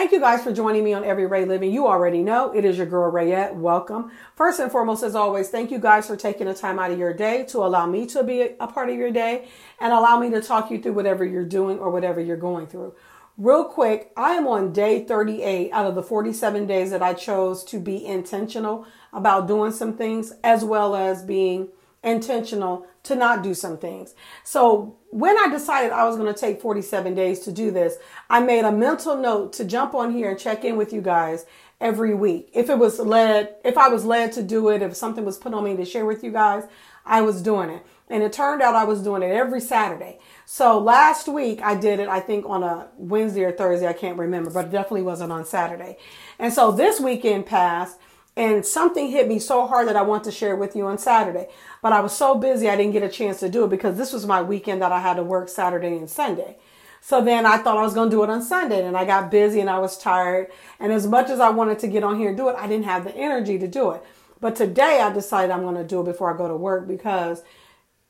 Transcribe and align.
Thank 0.00 0.12
you 0.12 0.20
guys 0.20 0.42
for 0.42 0.50
joining 0.50 0.82
me 0.82 0.94
on 0.94 1.04
Every 1.04 1.26
Ray 1.26 1.44
Living. 1.44 1.70
You 1.70 1.86
already 1.86 2.22
know 2.22 2.56
it 2.56 2.64
is 2.64 2.78
your 2.78 2.86
girl 2.86 3.10
Rayette. 3.10 3.54
Welcome. 3.54 4.10
First 4.34 4.58
and 4.58 4.72
foremost, 4.72 5.02
as 5.02 5.14
always, 5.14 5.50
thank 5.50 5.70
you 5.70 5.78
guys 5.78 6.06
for 6.06 6.16
taking 6.16 6.46
the 6.46 6.54
time 6.54 6.78
out 6.78 6.90
of 6.90 6.98
your 6.98 7.12
day 7.12 7.44
to 7.50 7.58
allow 7.58 7.84
me 7.84 8.06
to 8.06 8.24
be 8.24 8.40
a 8.58 8.66
part 8.66 8.88
of 8.88 8.96
your 8.96 9.10
day 9.10 9.48
and 9.78 9.92
allow 9.92 10.18
me 10.18 10.30
to 10.30 10.40
talk 10.40 10.70
you 10.70 10.80
through 10.80 10.94
whatever 10.94 11.22
you're 11.22 11.44
doing 11.44 11.78
or 11.78 11.90
whatever 11.90 12.18
you're 12.18 12.38
going 12.38 12.66
through. 12.66 12.94
Real 13.36 13.64
quick, 13.64 14.10
I 14.16 14.30
am 14.36 14.46
on 14.46 14.72
day 14.72 15.04
38 15.04 15.70
out 15.70 15.84
of 15.84 15.94
the 15.94 16.02
47 16.02 16.66
days 16.66 16.90
that 16.92 17.02
I 17.02 17.12
chose 17.12 17.62
to 17.64 17.78
be 17.78 18.02
intentional 18.06 18.86
about 19.12 19.48
doing 19.48 19.70
some 19.70 19.98
things 19.98 20.32
as 20.42 20.64
well 20.64 20.96
as 20.96 21.22
being 21.22 21.68
intentional 22.02 22.86
to 23.02 23.14
not 23.14 23.42
do 23.42 23.52
some 23.52 23.76
things. 23.76 24.14
So 24.44 24.96
when 25.10 25.36
I 25.38 25.48
decided 25.50 25.92
I 25.92 26.06
was 26.06 26.16
going 26.16 26.32
to 26.32 26.38
take 26.38 26.60
47 26.60 27.14
days 27.14 27.40
to 27.40 27.52
do 27.52 27.70
this, 27.70 27.96
I 28.28 28.40
made 28.40 28.64
a 28.64 28.72
mental 28.72 29.16
note 29.16 29.52
to 29.54 29.64
jump 29.64 29.94
on 29.94 30.12
here 30.12 30.30
and 30.30 30.38
check 30.38 30.64
in 30.64 30.76
with 30.76 30.92
you 30.92 31.00
guys 31.00 31.46
every 31.80 32.14
week. 32.14 32.50
If 32.52 32.70
it 32.70 32.78
was 32.78 32.98
led, 32.98 33.56
if 33.64 33.76
I 33.76 33.88
was 33.88 34.04
led 34.04 34.32
to 34.32 34.42
do 34.42 34.68
it, 34.68 34.82
if 34.82 34.94
something 34.94 35.24
was 35.24 35.38
put 35.38 35.54
on 35.54 35.64
me 35.64 35.76
to 35.76 35.84
share 35.84 36.06
with 36.06 36.22
you 36.22 36.30
guys, 36.30 36.64
I 37.04 37.22
was 37.22 37.42
doing 37.42 37.70
it. 37.70 37.84
And 38.08 38.22
it 38.22 38.32
turned 38.32 38.60
out 38.60 38.74
I 38.74 38.84
was 38.84 39.02
doing 39.02 39.22
it 39.22 39.30
every 39.30 39.60
Saturday. 39.60 40.18
So 40.44 40.78
last 40.78 41.28
week 41.28 41.60
I 41.62 41.74
did 41.74 42.00
it, 42.00 42.08
I 42.08 42.20
think 42.20 42.44
on 42.48 42.62
a 42.62 42.88
Wednesday 42.96 43.44
or 43.44 43.52
Thursday, 43.52 43.86
I 43.86 43.92
can't 43.92 44.18
remember, 44.18 44.50
but 44.50 44.66
it 44.66 44.72
definitely 44.72 45.02
wasn't 45.02 45.32
on 45.32 45.44
Saturday. 45.44 45.96
And 46.38 46.52
so 46.52 46.72
this 46.72 47.00
weekend 47.00 47.46
passed 47.46 47.98
and 48.36 48.64
something 48.64 49.10
hit 49.10 49.28
me 49.28 49.38
so 49.38 49.66
hard 49.66 49.88
that 49.88 49.96
I 49.96 50.02
want 50.02 50.24
to 50.24 50.30
share 50.30 50.56
with 50.56 50.76
you 50.76 50.86
on 50.86 50.98
Saturday. 50.98 51.48
But 51.82 51.92
I 51.92 52.00
was 52.00 52.16
so 52.16 52.34
busy 52.36 52.68
I 52.68 52.76
didn't 52.76 52.92
get 52.92 53.02
a 53.02 53.08
chance 53.08 53.40
to 53.40 53.48
do 53.48 53.64
it 53.64 53.70
because 53.70 53.96
this 53.96 54.12
was 54.12 54.26
my 54.26 54.40
weekend 54.42 54.82
that 54.82 54.92
I 54.92 55.00
had 55.00 55.14
to 55.14 55.22
work 55.22 55.48
Saturday 55.48 55.96
and 55.96 56.08
Sunday. 56.08 56.56
So 57.00 57.22
then 57.22 57.46
I 57.46 57.56
thought 57.56 57.78
I 57.78 57.82
was 57.82 57.94
going 57.94 58.10
to 58.10 58.16
do 58.16 58.22
it 58.22 58.30
on 58.30 58.42
Sunday 58.42 58.86
and 58.86 58.96
I 58.96 59.04
got 59.04 59.30
busy 59.30 59.60
and 59.60 59.70
I 59.70 59.78
was 59.78 59.98
tired. 59.98 60.48
And 60.78 60.92
as 60.92 61.06
much 61.06 61.30
as 61.30 61.40
I 61.40 61.50
wanted 61.50 61.78
to 61.80 61.88
get 61.88 62.04
on 62.04 62.18
here 62.18 62.28
and 62.28 62.36
do 62.36 62.48
it, 62.48 62.56
I 62.58 62.66
didn't 62.66 62.84
have 62.84 63.04
the 63.04 63.16
energy 63.16 63.58
to 63.58 63.66
do 63.66 63.90
it. 63.92 64.02
But 64.40 64.56
today 64.56 65.00
I 65.02 65.12
decided 65.12 65.50
I'm 65.50 65.62
going 65.62 65.76
to 65.76 65.84
do 65.84 66.00
it 66.00 66.04
before 66.04 66.32
I 66.32 66.36
go 66.36 66.48
to 66.48 66.56
work 66.56 66.86
because 66.86 67.42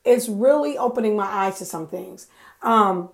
it's 0.03 0.27
really 0.29 0.77
opening 0.77 1.15
my 1.15 1.25
eyes 1.25 1.57
to 1.59 1.65
some 1.65 1.87
things. 1.87 2.27
Um, 2.61 3.09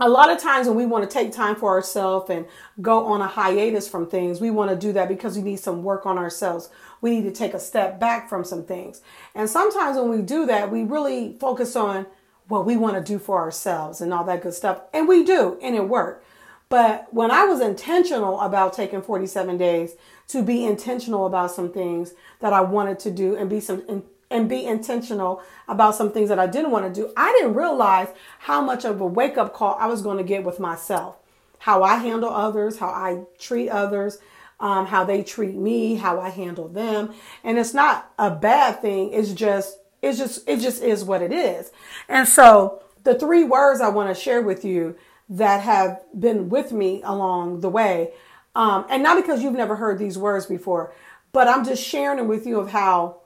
a 0.00 0.08
lot 0.08 0.30
of 0.30 0.38
times 0.38 0.66
when 0.66 0.76
we 0.76 0.86
want 0.86 1.08
to 1.08 1.12
take 1.12 1.32
time 1.32 1.54
for 1.54 1.70
ourselves 1.70 2.28
and 2.28 2.46
go 2.80 3.06
on 3.06 3.20
a 3.20 3.28
hiatus 3.28 3.88
from 3.88 4.08
things, 4.08 4.40
we 4.40 4.50
want 4.50 4.70
to 4.70 4.76
do 4.76 4.92
that 4.92 5.08
because 5.08 5.36
we 5.36 5.42
need 5.42 5.60
some 5.60 5.84
work 5.84 6.04
on 6.04 6.18
ourselves. 6.18 6.68
We 7.00 7.10
need 7.10 7.22
to 7.24 7.32
take 7.32 7.54
a 7.54 7.60
step 7.60 8.00
back 8.00 8.28
from 8.28 8.44
some 8.44 8.64
things. 8.64 9.02
And 9.34 9.48
sometimes 9.48 9.96
when 9.96 10.10
we 10.10 10.22
do 10.22 10.46
that, 10.46 10.70
we 10.70 10.82
really 10.82 11.36
focus 11.38 11.76
on 11.76 12.06
what 12.48 12.66
we 12.66 12.76
want 12.76 12.96
to 12.96 13.12
do 13.12 13.18
for 13.18 13.38
ourselves 13.38 14.00
and 14.00 14.12
all 14.12 14.24
that 14.24 14.42
good 14.42 14.54
stuff. 14.54 14.80
And 14.92 15.06
we 15.06 15.24
do, 15.24 15.58
and 15.62 15.76
it 15.76 15.88
worked. 15.88 16.26
But 16.68 17.12
when 17.12 17.30
I 17.30 17.44
was 17.44 17.60
intentional 17.60 18.40
about 18.40 18.72
taking 18.72 19.00
47 19.00 19.56
days 19.58 19.94
to 20.28 20.42
be 20.42 20.64
intentional 20.64 21.26
about 21.26 21.52
some 21.52 21.72
things 21.72 22.14
that 22.40 22.52
I 22.52 22.62
wanted 22.62 22.98
to 23.00 23.10
do 23.10 23.36
and 23.36 23.48
be 23.48 23.60
some 23.60 24.04
and 24.34 24.48
be 24.48 24.66
intentional 24.66 25.40
about 25.68 25.94
some 25.94 26.10
things 26.10 26.28
that 26.28 26.40
I 26.40 26.48
didn't 26.48 26.72
want 26.72 26.92
to 26.92 27.00
do, 27.00 27.12
I 27.16 27.32
didn't 27.32 27.54
realize 27.54 28.08
how 28.40 28.60
much 28.60 28.84
of 28.84 29.00
a 29.00 29.06
wake 29.06 29.38
up 29.38 29.54
call 29.54 29.76
I 29.78 29.86
was 29.86 30.02
going 30.02 30.18
to 30.18 30.24
get 30.24 30.42
with 30.42 30.58
myself. 30.58 31.16
How 31.60 31.84
I 31.84 31.96
handle 31.96 32.28
others, 32.28 32.78
how 32.78 32.88
I 32.88 33.22
treat 33.38 33.70
others, 33.70 34.18
um, 34.58 34.86
how 34.86 35.04
they 35.04 35.22
treat 35.22 35.54
me, 35.54 35.94
how 35.94 36.20
I 36.20 36.30
handle 36.30 36.66
them. 36.66 37.14
And 37.44 37.58
it's 37.58 37.72
not 37.72 38.12
a 38.18 38.30
bad 38.30 38.82
thing. 38.82 39.12
It's 39.12 39.32
just, 39.32 39.78
it's 40.02 40.18
just, 40.18 40.46
it 40.48 40.58
just 40.58 40.82
is 40.82 41.04
what 41.04 41.22
it 41.22 41.32
is. 41.32 41.70
And 42.08 42.26
so 42.26 42.82
the 43.04 43.16
three 43.16 43.44
words 43.44 43.80
I 43.80 43.88
want 43.88 44.14
to 44.14 44.20
share 44.20 44.42
with 44.42 44.64
you 44.64 44.96
that 45.28 45.62
have 45.62 46.02
been 46.18 46.48
with 46.48 46.72
me 46.72 47.02
along 47.04 47.60
the 47.60 47.70
way, 47.70 48.12
um, 48.56 48.84
and 48.90 49.02
not 49.02 49.16
because 49.16 49.42
you've 49.42 49.54
never 49.54 49.76
heard 49.76 49.98
these 49.98 50.18
words 50.18 50.46
before, 50.46 50.92
but 51.32 51.46
I'm 51.46 51.64
just 51.64 51.82
sharing 51.82 52.18
them 52.18 52.28
with 52.28 52.46
you 52.46 52.58
of 52.58 52.70
how 52.70 53.20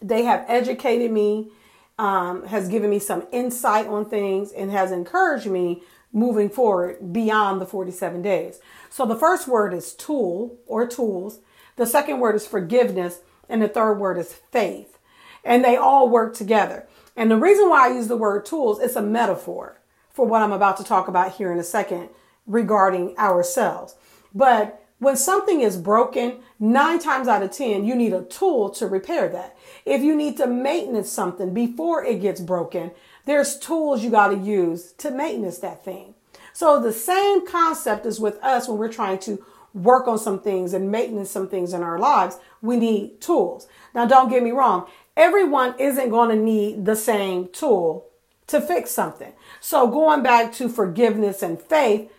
they 0.00 0.24
have 0.24 0.44
educated 0.48 1.10
me, 1.10 1.50
um, 1.98 2.46
has 2.46 2.68
given 2.68 2.90
me 2.90 2.98
some 2.98 3.26
insight 3.32 3.86
on 3.86 4.04
things, 4.04 4.52
and 4.52 4.70
has 4.70 4.92
encouraged 4.92 5.46
me 5.46 5.82
moving 6.12 6.48
forward 6.48 7.12
beyond 7.12 7.60
the 7.60 7.66
47 7.66 8.22
days. 8.22 8.60
So 8.88 9.04
the 9.04 9.16
first 9.16 9.48
word 9.48 9.74
is 9.74 9.92
tool 9.94 10.56
or 10.66 10.86
tools. 10.86 11.40
The 11.76 11.86
second 11.86 12.20
word 12.20 12.36
is 12.36 12.46
forgiveness. 12.46 13.20
And 13.48 13.60
the 13.60 13.68
third 13.68 13.94
word 13.94 14.16
is 14.16 14.32
faith. 14.32 14.98
And 15.44 15.64
they 15.64 15.76
all 15.76 16.08
work 16.08 16.34
together. 16.34 16.86
And 17.16 17.30
the 17.30 17.36
reason 17.36 17.68
why 17.68 17.88
I 17.88 17.94
use 17.94 18.08
the 18.08 18.16
word 18.16 18.46
tools, 18.46 18.80
it's 18.80 18.96
a 18.96 19.02
metaphor 19.02 19.80
for 20.10 20.26
what 20.26 20.42
I'm 20.42 20.52
about 20.52 20.76
to 20.78 20.84
talk 20.84 21.08
about 21.08 21.34
here 21.34 21.52
in 21.52 21.58
a 21.58 21.64
second 21.64 22.08
regarding 22.46 23.16
ourselves. 23.18 23.96
But 24.34 24.83
when 24.98 25.16
something 25.16 25.60
is 25.60 25.76
broken, 25.76 26.38
nine 26.58 26.98
times 26.98 27.28
out 27.28 27.42
of 27.42 27.50
10, 27.50 27.84
you 27.84 27.94
need 27.94 28.12
a 28.12 28.22
tool 28.22 28.70
to 28.70 28.86
repair 28.86 29.28
that. 29.28 29.56
If 29.84 30.02
you 30.02 30.14
need 30.16 30.36
to 30.38 30.46
maintenance 30.46 31.10
something 31.10 31.52
before 31.52 32.04
it 32.04 32.20
gets 32.20 32.40
broken, 32.40 32.92
there's 33.26 33.58
tools 33.58 34.02
you 34.02 34.10
got 34.10 34.28
to 34.28 34.36
use 34.36 34.92
to 34.98 35.10
maintenance 35.10 35.58
that 35.58 35.84
thing. 35.84 36.14
So 36.52 36.80
the 36.80 36.92
same 36.92 37.46
concept 37.46 38.06
is 38.06 38.20
with 38.20 38.42
us 38.42 38.68
when 38.68 38.78
we're 38.78 38.92
trying 38.92 39.18
to 39.20 39.44
work 39.74 40.06
on 40.06 40.18
some 40.18 40.40
things 40.40 40.72
and 40.72 40.90
maintenance 40.90 41.30
some 41.30 41.48
things 41.48 41.72
in 41.72 41.82
our 41.82 41.98
lives. 41.98 42.38
We 42.62 42.76
need 42.76 43.20
tools. 43.20 43.66
Now, 43.94 44.06
don't 44.06 44.30
get 44.30 44.42
me 44.42 44.52
wrong. 44.52 44.86
Everyone 45.16 45.74
isn't 45.78 46.10
going 46.10 46.30
to 46.30 46.42
need 46.42 46.84
the 46.84 46.96
same 46.96 47.48
tool 47.48 48.06
to 48.46 48.60
fix 48.60 48.90
something. 48.90 49.32
So 49.60 49.88
going 49.88 50.22
back 50.22 50.52
to 50.54 50.68
forgiveness 50.68 51.42
and 51.42 51.60
faith, 51.60 52.10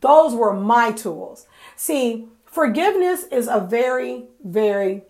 those 0.00 0.34
were 0.34 0.54
my 0.54 0.92
tools. 0.92 1.46
See, 1.76 2.28
forgiveness 2.44 3.24
is 3.24 3.48
a 3.48 3.60
very, 3.60 4.24
very 4.44 5.02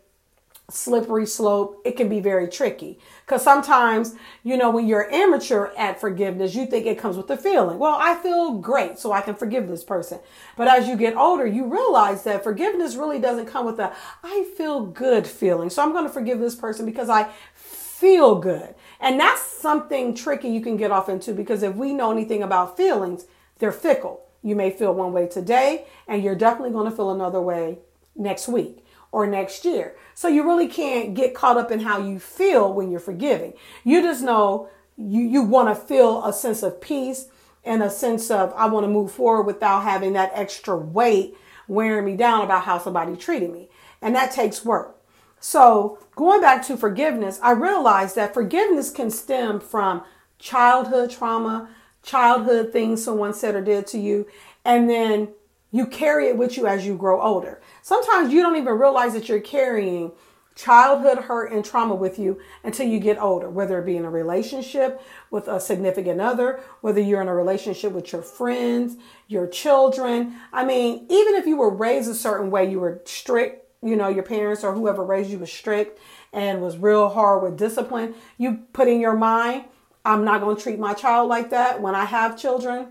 slippery 0.70 1.26
slope. 1.26 1.80
It 1.84 1.96
can 1.96 2.08
be 2.08 2.20
very 2.20 2.48
tricky 2.48 2.98
because 3.26 3.42
sometimes, 3.42 4.14
you 4.42 4.56
know, 4.56 4.70
when 4.70 4.86
you're 4.86 5.08
immature 5.10 5.72
at 5.76 6.00
forgiveness, 6.00 6.54
you 6.54 6.66
think 6.66 6.86
it 6.86 6.98
comes 6.98 7.16
with 7.16 7.30
a 7.30 7.36
feeling. 7.36 7.78
Well, 7.78 7.98
I 8.00 8.14
feel 8.16 8.54
great, 8.54 8.98
so 8.98 9.12
I 9.12 9.20
can 9.20 9.34
forgive 9.34 9.68
this 9.68 9.84
person. 9.84 10.18
But 10.56 10.68
as 10.68 10.88
you 10.88 10.96
get 10.96 11.16
older, 11.16 11.46
you 11.46 11.66
realize 11.66 12.24
that 12.24 12.42
forgiveness 12.42 12.96
really 12.96 13.18
doesn't 13.18 13.46
come 13.46 13.66
with 13.66 13.78
a 13.78 13.92
I 14.22 14.44
feel 14.56 14.86
good 14.86 15.26
feeling. 15.26 15.70
So 15.70 15.82
I'm 15.82 15.92
going 15.92 16.06
to 16.06 16.12
forgive 16.12 16.40
this 16.40 16.54
person 16.54 16.86
because 16.86 17.08
I 17.08 17.30
feel 17.54 18.36
good. 18.36 18.74
And 19.00 19.20
that's 19.20 19.42
something 19.42 20.14
tricky 20.14 20.48
you 20.48 20.60
can 20.60 20.76
get 20.76 20.90
off 20.90 21.08
into 21.08 21.32
because 21.34 21.62
if 21.62 21.74
we 21.74 21.92
know 21.92 22.10
anything 22.10 22.42
about 22.42 22.76
feelings, 22.76 23.26
they're 23.58 23.72
fickle. 23.72 24.22
You 24.42 24.56
may 24.56 24.70
feel 24.70 24.94
one 24.94 25.12
way 25.12 25.28
today, 25.28 25.86
and 26.08 26.22
you're 26.22 26.34
definitely 26.34 26.72
going 26.72 26.91
to 26.91 26.97
feel 26.97 27.10
another 27.10 27.41
way 27.41 27.78
next 28.16 28.48
week 28.48 28.84
or 29.12 29.26
next 29.26 29.64
year. 29.64 29.97
So 30.14 30.28
you 30.28 30.42
really 30.42 30.69
can't 30.69 31.14
get 31.14 31.34
caught 31.34 31.56
up 31.56 31.70
in 31.70 31.80
how 31.80 31.98
you 31.98 32.19
feel 32.19 32.72
when 32.72 32.91
you're 32.91 33.00
forgiving. 33.00 33.54
You 33.84 34.03
just 34.03 34.22
know 34.22 34.69
you, 34.97 35.20
you 35.20 35.42
want 35.42 35.69
to 35.69 35.75
feel 35.75 36.25
a 36.25 36.32
sense 36.32 36.62
of 36.62 36.80
peace 36.80 37.28
and 37.64 37.82
a 37.82 37.91
sense 37.91 38.30
of, 38.30 38.53
I 38.56 38.66
want 38.66 38.84
to 38.84 38.88
move 38.88 39.12
forward 39.12 39.44
without 39.44 39.84
having 39.84 40.14
that 40.14 40.32
extra 40.34 40.76
weight 40.76 41.36
wearing 41.69 42.04
me 42.04 42.16
down 42.16 42.44
about 42.44 42.64
how 42.64 42.78
somebody 42.78 43.16
treated 43.16 43.53
me. 43.53 43.69
And 44.00 44.14
that 44.16 44.32
takes 44.32 44.64
work. 44.64 44.98
So 45.38 45.98
going 46.16 46.41
back 46.41 46.64
to 46.66 46.76
forgiveness, 46.76 47.38
I 47.42 47.53
realized 47.53 48.16
that 48.16 48.34
forgiveness 48.34 48.91
can 48.91 49.10
stem 49.10 49.60
from 49.60 50.03
childhood 50.38 51.10
trauma, 51.10 51.69
childhood 52.02 52.72
things 52.72 53.02
someone 53.02 53.34
said 53.34 53.54
or 53.54 53.62
did 53.62 53.86
to 53.88 53.98
you, 53.98 54.26
and 54.64 54.88
then 54.88 55.28
you 55.70 55.86
carry 55.86 56.28
it 56.28 56.36
with 56.36 56.56
you 56.56 56.66
as 56.66 56.86
you 56.86 56.96
grow 56.96 57.20
older. 57.22 57.60
Sometimes 57.82 58.32
you 58.32 58.42
don't 58.42 58.56
even 58.56 58.74
realize 58.74 59.14
that 59.14 59.28
you're 59.28 59.40
carrying 59.40 60.12
childhood 60.54 61.16
hurt 61.16 61.50
and 61.50 61.64
trauma 61.64 61.94
with 61.94 62.18
you 62.18 62.38
until 62.62 62.86
you 62.86 63.00
get 63.00 63.18
older, 63.18 63.48
whether 63.48 63.78
it 63.78 63.86
be 63.86 63.96
in 63.96 64.04
a 64.04 64.10
relationship 64.10 65.00
with 65.30 65.48
a 65.48 65.58
significant 65.58 66.20
other, 66.20 66.60
whether 66.82 67.00
you're 67.00 67.22
in 67.22 67.28
a 67.28 67.34
relationship 67.34 67.92
with 67.92 68.12
your 68.12 68.20
friends, 68.20 68.96
your 69.28 69.46
children. 69.46 70.34
I 70.52 70.64
mean, 70.64 71.06
even 71.08 71.34
if 71.36 71.47
you 71.47 71.56
were 71.56 71.74
raised 71.74 72.10
a 72.10 72.15
certain 72.15 72.50
way, 72.50 72.71
you 72.71 72.80
were 72.80 73.00
strict, 73.06 73.66
you 73.82 73.97
know, 73.97 74.09
your 74.09 74.24
parents 74.24 74.62
or 74.62 74.74
whoever 74.74 75.03
raised 75.03 75.30
you 75.30 75.38
was 75.38 75.50
strict 75.50 75.98
and 76.34 76.60
was 76.60 76.77
real 76.77 77.09
hard 77.09 77.42
with 77.42 77.56
discipline, 77.56 78.15
you 78.36 78.59
put 78.74 78.88
in 78.88 79.00
your 79.00 79.16
mind, 79.16 79.65
I'm 80.04 80.25
not 80.25 80.41
going 80.41 80.57
to 80.57 80.63
treat 80.63 80.78
my 80.78 80.95
child 80.95 81.28
like 81.28 81.51
that 81.51 81.81
when 81.81 81.95
I 81.95 82.04
have 82.04 82.39
children 82.39 82.89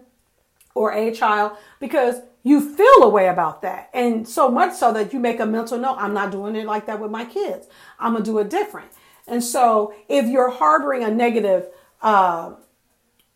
or 0.74 0.94
a 0.94 1.14
child 1.14 1.58
because 1.80 2.22
you 2.44 2.76
feel 2.76 3.04
a 3.04 3.10
way 3.10 3.28
about 3.28 3.62
that. 3.62 3.90
And 3.94 4.28
so 4.28 4.50
much 4.50 4.74
so 4.74 4.94
that 4.94 5.14
you 5.14 5.20
make 5.20 5.40
a 5.40 5.46
mental 5.46 5.78
note, 5.78 5.98
I'm 6.00 6.14
not 6.14 6.32
doing 6.32 6.56
it 6.56 6.66
like 6.66 6.86
that 6.88 7.00
with 7.00 7.12
my 7.12 7.26
kids. 7.26 7.68
I'm 8.00 8.14
going 8.14 8.24
to 8.24 8.32
do 8.32 8.40
it 8.40 8.50
different. 8.50 8.92
And 9.28 9.44
so 9.44 9.94
if 10.10 10.28
you're 10.28 10.50
harboring 10.50 11.04
a 11.04 11.12
negative 11.12 11.68
uh, 12.02 12.54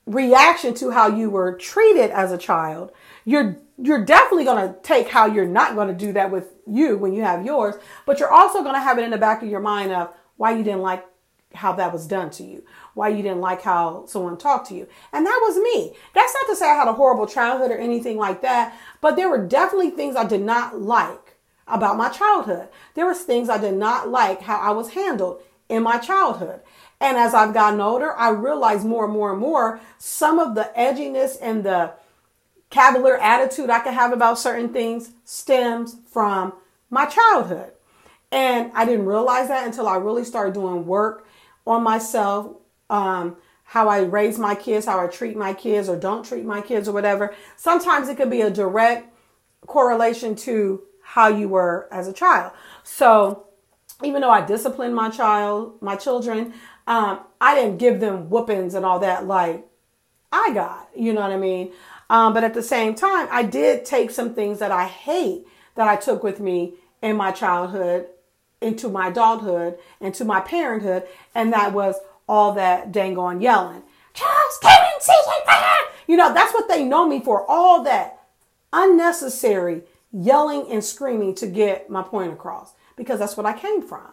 reaction 0.05 0.73
to 0.75 0.91
how 0.91 1.07
you 1.07 1.29
were 1.29 1.57
treated 1.57 2.11
as 2.11 2.31
a 2.31 2.37
child, 2.37 2.91
you're 3.25 3.57
you're 3.77 4.05
definitely 4.05 4.45
going 4.45 4.69
to 4.69 4.79
take 4.81 5.09
how 5.09 5.25
you're 5.25 5.45
not 5.45 5.75
going 5.75 5.89
to 5.89 5.93
do 5.93 6.13
that 6.13 6.31
with 6.31 6.53
you 6.65 6.97
when 6.97 7.11
you 7.13 7.23
have 7.23 7.45
yours, 7.45 7.75
but 8.05 8.19
you're 8.19 8.31
also 8.31 8.61
going 8.61 8.73
to 8.73 8.79
have 8.79 8.97
it 8.97 9.03
in 9.03 9.11
the 9.11 9.17
back 9.17 9.43
of 9.43 9.49
your 9.49 9.59
mind 9.59 9.91
of 9.91 10.13
why 10.37 10.55
you 10.55 10.63
didn't 10.63 10.81
like 10.81 11.05
how 11.55 11.73
that 11.73 11.93
was 11.93 12.07
done 12.07 12.29
to 12.31 12.43
you, 12.43 12.63
why 12.93 13.09
you 13.09 13.21
didn't 13.21 13.41
like 13.41 13.61
how 13.61 14.05
someone 14.07 14.37
talked 14.37 14.67
to 14.69 14.75
you. 14.75 14.87
And 15.11 15.25
that 15.25 15.39
was 15.43 15.57
me. 15.57 15.95
That's 16.13 16.33
not 16.33 16.51
to 16.51 16.55
say 16.55 16.69
I 16.69 16.75
had 16.75 16.87
a 16.87 16.93
horrible 16.93 17.27
childhood 17.27 17.71
or 17.71 17.77
anything 17.77 18.17
like 18.17 18.41
that, 18.41 18.77
but 19.01 19.15
there 19.15 19.29
were 19.29 19.45
definitely 19.45 19.91
things 19.91 20.15
I 20.15 20.25
did 20.25 20.41
not 20.41 20.79
like 20.81 21.35
about 21.67 21.97
my 21.97 22.09
childhood. 22.09 22.69
There 22.93 23.05
was 23.07 23.21
things 23.21 23.49
I 23.49 23.57
did 23.57 23.75
not 23.75 24.09
like 24.09 24.41
how 24.41 24.59
I 24.59 24.71
was 24.71 24.93
handled 24.93 25.41
in 25.69 25.83
my 25.83 25.97
childhood. 25.97 26.61
And 26.99 27.17
as 27.17 27.33
I've 27.33 27.53
gotten 27.53 27.81
older, 27.81 28.15
I 28.15 28.29
realized 28.29 28.85
more 28.85 29.05
and 29.05 29.13
more 29.13 29.31
and 29.31 29.41
more 29.41 29.79
some 29.97 30.39
of 30.39 30.55
the 30.55 30.71
edginess 30.77 31.37
and 31.41 31.63
the 31.63 31.93
cavalier 32.69 33.17
attitude 33.17 33.69
I 33.69 33.79
can 33.79 33.93
have 33.93 34.13
about 34.13 34.39
certain 34.39 34.69
things 34.69 35.11
stems 35.23 35.97
from 36.07 36.53
my 36.89 37.05
childhood. 37.05 37.71
And 38.31 38.71
I 38.73 38.85
didn't 38.85 39.05
realize 39.05 39.47
that 39.49 39.65
until 39.65 39.87
I 39.87 39.97
really 39.97 40.23
started 40.23 40.53
doing 40.53 40.85
work 40.85 41.27
on 41.65 41.83
myself, 41.83 42.55
um, 42.89 43.37
how 43.63 43.89
I 43.89 44.01
raise 44.01 44.37
my 44.37 44.55
kids, 44.55 44.85
how 44.85 44.99
I 44.99 45.07
treat 45.07 45.35
my 45.35 45.53
kids 45.53 45.89
or 45.89 45.97
don't 45.97 46.23
treat 46.25 46.45
my 46.45 46.61
kids 46.61 46.87
or 46.87 46.91
whatever. 46.91 47.33
Sometimes 47.57 48.07
it 48.09 48.17
could 48.17 48.29
be 48.29 48.41
a 48.41 48.49
direct 48.49 49.11
correlation 49.65 50.35
to 50.35 50.83
how 51.01 51.27
you 51.27 51.49
were 51.49 51.87
as 51.91 52.07
a 52.07 52.13
child. 52.13 52.51
So 52.83 53.47
even 54.03 54.21
though 54.21 54.29
I 54.29 54.45
disciplined 54.45 54.95
my 54.95 55.09
child, 55.09 55.81
my 55.81 55.95
children, 55.95 56.53
um, 56.87 57.21
I 57.41 57.55
didn't 57.55 57.77
give 57.77 57.99
them 57.99 58.29
whoopings 58.29 58.75
and 58.75 58.85
all 58.85 58.99
that 58.99 59.25
like 59.25 59.65
I 60.31 60.51
got, 60.53 60.89
you 60.95 61.13
know 61.13 61.21
what 61.21 61.31
I 61.31 61.37
mean? 61.37 61.71
Um, 62.09 62.33
but 62.33 62.43
at 62.43 62.53
the 62.53 62.61
same 62.61 62.93
time, 62.93 63.27
I 63.31 63.43
did 63.43 63.85
take 63.85 64.11
some 64.11 64.35
things 64.35 64.59
that 64.59 64.71
I 64.71 64.85
hate 64.85 65.47
that 65.75 65.87
I 65.87 65.95
took 65.95 66.23
with 66.23 66.39
me 66.39 66.75
in 67.01 67.15
my 67.15 67.31
childhood 67.31 68.07
into 68.61 68.89
my 68.89 69.09
adulthood, 69.09 69.77
into 69.99 70.25
my 70.25 70.39
parenthood, 70.41 71.03
and 71.33 71.53
that 71.53 71.73
was 71.73 71.95
all 72.27 72.53
that 72.53 72.91
dang 72.91 73.17
on 73.17 73.41
yelling. 73.41 73.83
Charles, 74.13 74.57
Kevin, 74.61 74.87
CJ, 75.01 75.45
you 76.07 76.17
know, 76.17 76.33
that's 76.33 76.53
what 76.53 76.67
they 76.67 76.83
know 76.83 77.07
me 77.07 77.19
for, 77.19 77.49
all 77.49 77.83
that 77.83 78.21
unnecessary 78.71 79.83
yelling 80.11 80.71
and 80.71 80.83
screaming 80.83 81.35
to 81.35 81.47
get 81.47 81.89
my 81.89 82.01
point 82.01 82.31
across 82.31 82.73
because 82.95 83.19
that's 83.19 83.35
what 83.35 83.45
I 83.45 83.57
came 83.57 83.81
from. 83.81 84.07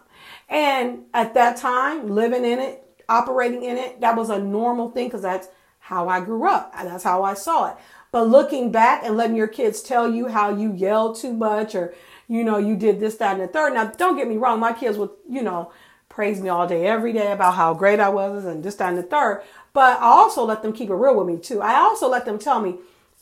And 0.49 1.03
at 1.13 1.33
that 1.35 1.57
time, 1.57 2.09
living 2.09 2.43
in 2.43 2.59
it, 2.59 2.83
operating 3.07 3.63
in 3.63 3.77
it, 3.77 4.01
that 4.01 4.15
was 4.15 4.29
a 4.29 4.39
normal 4.39 4.89
thing 4.89 5.07
because 5.07 5.21
that's 5.21 5.47
how 5.79 6.07
I 6.09 6.21
grew 6.21 6.47
up. 6.47 6.73
That's 6.73 7.03
how 7.03 7.23
I 7.23 7.33
saw 7.33 7.71
it. 7.71 7.77
But 8.11 8.27
looking 8.27 8.71
back 8.71 9.03
and 9.03 9.17
letting 9.17 9.35
your 9.35 9.47
kids 9.47 9.81
tell 9.81 10.11
you 10.11 10.27
how 10.27 10.55
you 10.55 10.73
yelled 10.73 11.17
too 11.17 11.33
much 11.33 11.75
or, 11.75 11.93
you 12.27 12.43
know, 12.43 12.57
you 12.57 12.75
did 12.75 12.99
this, 12.99 13.15
that, 13.17 13.33
and 13.33 13.41
the 13.41 13.47
third. 13.47 13.73
Now, 13.73 13.85
don't 13.85 14.15
get 14.15 14.27
me 14.27 14.37
wrong. 14.37 14.59
My 14.59 14.73
kids 14.73 14.97
would, 14.97 15.11
you 15.29 15.41
know, 15.41 15.71
praise 16.09 16.41
me 16.41 16.49
all 16.49 16.67
day, 16.67 16.85
every 16.85 17.11
day 17.11 17.31
about 17.31 17.55
how 17.55 17.73
great 17.73 17.99
I 17.99 18.09
was 18.09 18.45
and 18.45 18.63
this, 18.63 18.75
that, 18.75 18.89
and 18.89 18.97
the 18.97 19.03
third. 19.03 19.43
But 19.73 19.99
I 19.99 20.05
also 20.05 20.45
let 20.45 20.61
them 20.61 20.73
keep 20.73 20.89
it 20.89 20.95
real 20.95 21.15
with 21.17 21.27
me 21.27 21.37
too. 21.41 21.61
I 21.61 21.75
also 21.75 22.07
let 22.07 22.25
them 22.25 22.37
tell 22.37 22.61
me, 22.61 22.77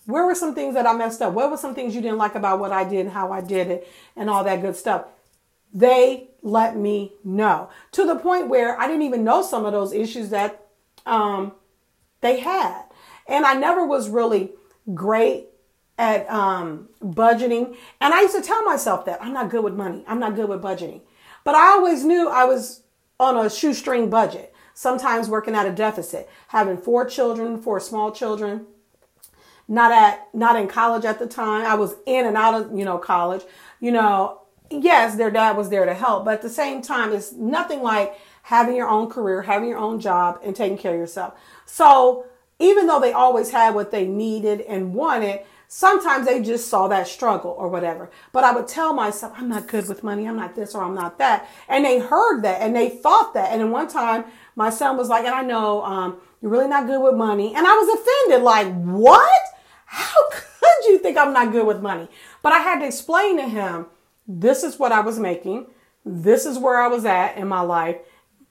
where 0.05 0.25
were 0.25 0.35
some 0.35 0.55
things 0.55 0.73
that 0.73 0.87
I 0.87 0.93
messed 0.93 1.21
up? 1.21 1.33
What 1.33 1.51
were 1.51 1.57
some 1.57 1.75
things 1.75 1.95
you 1.95 2.01
didn't 2.01 2.17
like 2.17 2.35
about 2.35 2.59
what 2.59 2.71
I 2.71 2.83
did 2.83 3.01
and 3.01 3.11
how 3.11 3.31
I 3.31 3.41
did 3.41 3.67
it 3.67 3.87
and 4.15 4.29
all 4.29 4.43
that 4.43 4.61
good 4.61 4.75
stuff? 4.75 5.05
They 5.73 6.31
let 6.41 6.75
me 6.75 7.13
know 7.23 7.69
to 7.93 8.05
the 8.05 8.15
point 8.15 8.49
where 8.49 8.77
I 8.79 8.87
didn't 8.87 9.03
even 9.03 9.23
know 9.23 9.41
some 9.41 9.65
of 9.65 9.71
those 9.71 9.93
issues 9.93 10.31
that 10.31 10.67
um, 11.05 11.53
they 12.19 12.39
had. 12.39 12.83
And 13.27 13.45
I 13.45 13.53
never 13.53 13.85
was 13.85 14.09
really 14.09 14.51
great 14.93 15.47
at 16.01 16.27
um, 16.31 16.89
budgeting. 16.99 17.77
And 18.01 18.11
I 18.11 18.21
used 18.21 18.35
to 18.35 18.41
tell 18.41 18.63
myself 18.63 19.05
that 19.05 19.21
I'm 19.21 19.33
not 19.33 19.51
good 19.51 19.63
with 19.63 19.75
money. 19.75 20.03
I'm 20.07 20.19
not 20.19 20.35
good 20.35 20.49
with 20.49 20.59
budgeting. 20.59 21.01
But 21.43 21.53
I 21.53 21.67
always 21.67 22.03
knew 22.03 22.27
I 22.27 22.43
was 22.43 22.81
on 23.19 23.37
a 23.37 23.51
shoestring 23.51 24.09
budget, 24.09 24.51
sometimes 24.73 25.29
working 25.29 25.53
at 25.53 25.67
a 25.67 25.71
deficit, 25.71 26.27
having 26.47 26.75
four 26.75 27.05
children, 27.05 27.61
four 27.61 27.79
small 27.79 28.11
children. 28.11 28.65
Not 29.67 29.91
at, 29.91 30.27
not 30.33 30.59
in 30.59 30.67
college 30.67 31.05
at 31.05 31.19
the 31.19 31.27
time. 31.27 31.65
I 31.65 31.75
was 31.75 31.95
in 32.07 32.25
and 32.25 32.35
out 32.35 32.55
of, 32.55 32.77
you 32.77 32.83
know, 32.83 32.97
college. 32.97 33.43
You 33.79 33.91
know, 33.91 34.41
yes, 34.71 35.15
their 35.15 35.31
dad 35.31 35.55
was 35.55 35.69
there 35.69 35.85
to 35.85 35.93
help, 35.93 36.25
but 36.25 36.33
at 36.33 36.41
the 36.41 36.49
same 36.49 36.81
time, 36.81 37.13
it's 37.13 37.31
nothing 37.31 37.83
like 37.83 38.19
having 38.41 38.75
your 38.75 38.89
own 38.89 39.07
career, 39.07 39.43
having 39.43 39.69
your 39.69 39.77
own 39.77 39.99
job, 39.99 40.39
and 40.43 40.55
taking 40.55 40.79
care 40.79 40.93
of 40.93 40.99
yourself. 40.99 41.35
So 41.65 42.25
even 42.59 42.87
though 42.87 42.99
they 42.99 43.13
always 43.13 43.51
had 43.51 43.75
what 43.75 43.91
they 43.91 44.05
needed 44.07 44.61
and 44.61 44.93
wanted, 44.93 45.41
sometimes 45.73 46.25
they 46.25 46.41
just 46.41 46.67
saw 46.67 46.89
that 46.89 47.07
struggle 47.07 47.55
or 47.57 47.69
whatever. 47.69 48.11
But 48.33 48.43
I 48.43 48.51
would 48.51 48.67
tell 48.67 48.93
myself, 48.93 49.31
I'm 49.37 49.47
not 49.47 49.69
good 49.69 49.87
with 49.87 50.03
money. 50.03 50.27
I'm 50.27 50.35
not 50.35 50.53
this 50.53 50.75
or 50.75 50.83
I'm 50.83 50.93
not 50.93 51.17
that. 51.19 51.47
And 51.69 51.85
they 51.85 51.99
heard 51.99 52.41
that 52.41 52.61
and 52.61 52.75
they 52.75 52.89
thought 52.89 53.33
that. 53.35 53.53
And 53.53 53.61
then 53.61 53.71
one 53.71 53.87
time 53.87 54.25
my 54.57 54.69
son 54.69 54.97
was 54.97 55.07
like, 55.07 55.23
and 55.23 55.33
I 55.33 55.43
know, 55.43 55.81
um, 55.85 56.17
you're 56.41 56.51
really 56.51 56.67
not 56.67 56.87
good 56.87 57.01
with 57.01 57.15
money. 57.15 57.55
And 57.55 57.65
I 57.65 57.71
was 57.71 58.01
offended. 58.01 58.43
Like, 58.43 58.67
what? 58.83 59.41
How 59.85 60.29
could 60.29 60.89
you 60.89 60.99
think 60.99 61.17
I'm 61.17 61.31
not 61.31 61.53
good 61.53 61.65
with 61.65 61.81
money? 61.81 62.09
But 62.41 62.51
I 62.51 62.59
had 62.59 62.79
to 62.79 62.85
explain 62.85 63.37
to 63.37 63.47
him 63.47 63.85
this 64.27 64.63
is 64.63 64.77
what 64.77 64.91
I 64.91 64.99
was 64.99 65.19
making. 65.19 65.67
This 66.03 66.45
is 66.45 66.59
where 66.59 66.81
I 66.81 66.87
was 66.87 67.05
at 67.05 67.37
in 67.37 67.47
my 67.47 67.61
life. 67.61 67.95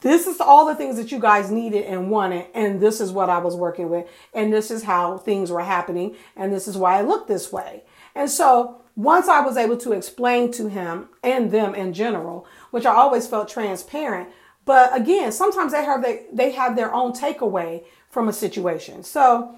This 0.00 0.26
is 0.26 0.40
all 0.40 0.66
the 0.66 0.74
things 0.74 0.96
that 0.96 1.12
you 1.12 1.18
guys 1.18 1.50
needed 1.50 1.84
and 1.84 2.10
wanted. 2.10 2.46
And 2.54 2.80
this 2.80 3.00
is 3.00 3.12
what 3.12 3.28
I 3.28 3.38
was 3.38 3.54
working 3.54 3.90
with. 3.90 4.08
And 4.32 4.52
this 4.52 4.70
is 4.70 4.82
how 4.82 5.18
things 5.18 5.50
were 5.50 5.60
happening. 5.60 6.16
And 6.36 6.52
this 6.52 6.66
is 6.66 6.76
why 6.76 6.98
I 6.98 7.02
look 7.02 7.26
this 7.26 7.52
way. 7.52 7.82
And 8.14 8.30
so 8.30 8.80
once 8.96 9.28
I 9.28 9.40
was 9.40 9.56
able 9.56 9.76
to 9.78 9.92
explain 9.92 10.52
to 10.52 10.68
him 10.68 11.08
and 11.22 11.50
them 11.50 11.74
in 11.74 11.92
general, 11.92 12.46
which 12.70 12.86
I 12.86 12.94
always 12.94 13.26
felt 13.26 13.48
transparent, 13.48 14.28
but 14.64 14.94
again, 14.96 15.32
sometimes 15.32 15.72
they 15.72 15.84
have 15.84 16.02
they, 16.02 16.26
they 16.32 16.50
have 16.52 16.76
their 16.76 16.94
own 16.94 17.12
takeaway 17.12 17.84
from 18.10 18.28
a 18.28 18.32
situation. 18.32 19.02
So 19.02 19.54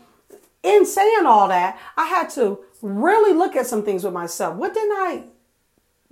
in 0.62 0.86
saying 0.86 1.26
all 1.26 1.48
that, 1.48 1.78
I 1.96 2.06
had 2.06 2.30
to 2.30 2.60
really 2.82 3.32
look 3.32 3.56
at 3.56 3.66
some 3.66 3.84
things 3.84 4.04
with 4.04 4.12
myself. 4.12 4.56
What 4.56 4.74
didn't 4.74 4.92
I 4.92 5.24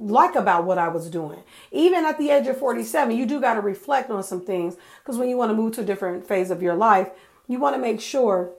like 0.01 0.35
about 0.35 0.65
what 0.65 0.79
I 0.79 0.89
was 0.89 1.11
doing. 1.11 1.43
Even 1.71 2.05
at 2.07 2.19
the 2.19 2.31
age 2.31 2.47
of 2.47 2.59
47, 2.59 3.17
you 3.17 3.27
do 3.27 3.41
got 3.41 3.55
to 3.55 3.61
reflect 3.61 4.11
on 4.11 4.23
some 4.23 4.41
things 4.41 4.77
because 5.03 5.19
when 5.19 5.29
you 5.29 5.37
want 5.37 5.51
to 5.51 5.57
move 5.57 5.75
to 5.75 5.83
a 5.83 5.85
different 5.85 6.27
phase 6.27 6.51
of 6.51 6.63
your 6.63 6.75
life, 6.75 7.11
you 7.47 7.59
want 7.59 7.77
to 7.77 7.83
make 7.83 8.01
sure 8.01 8.53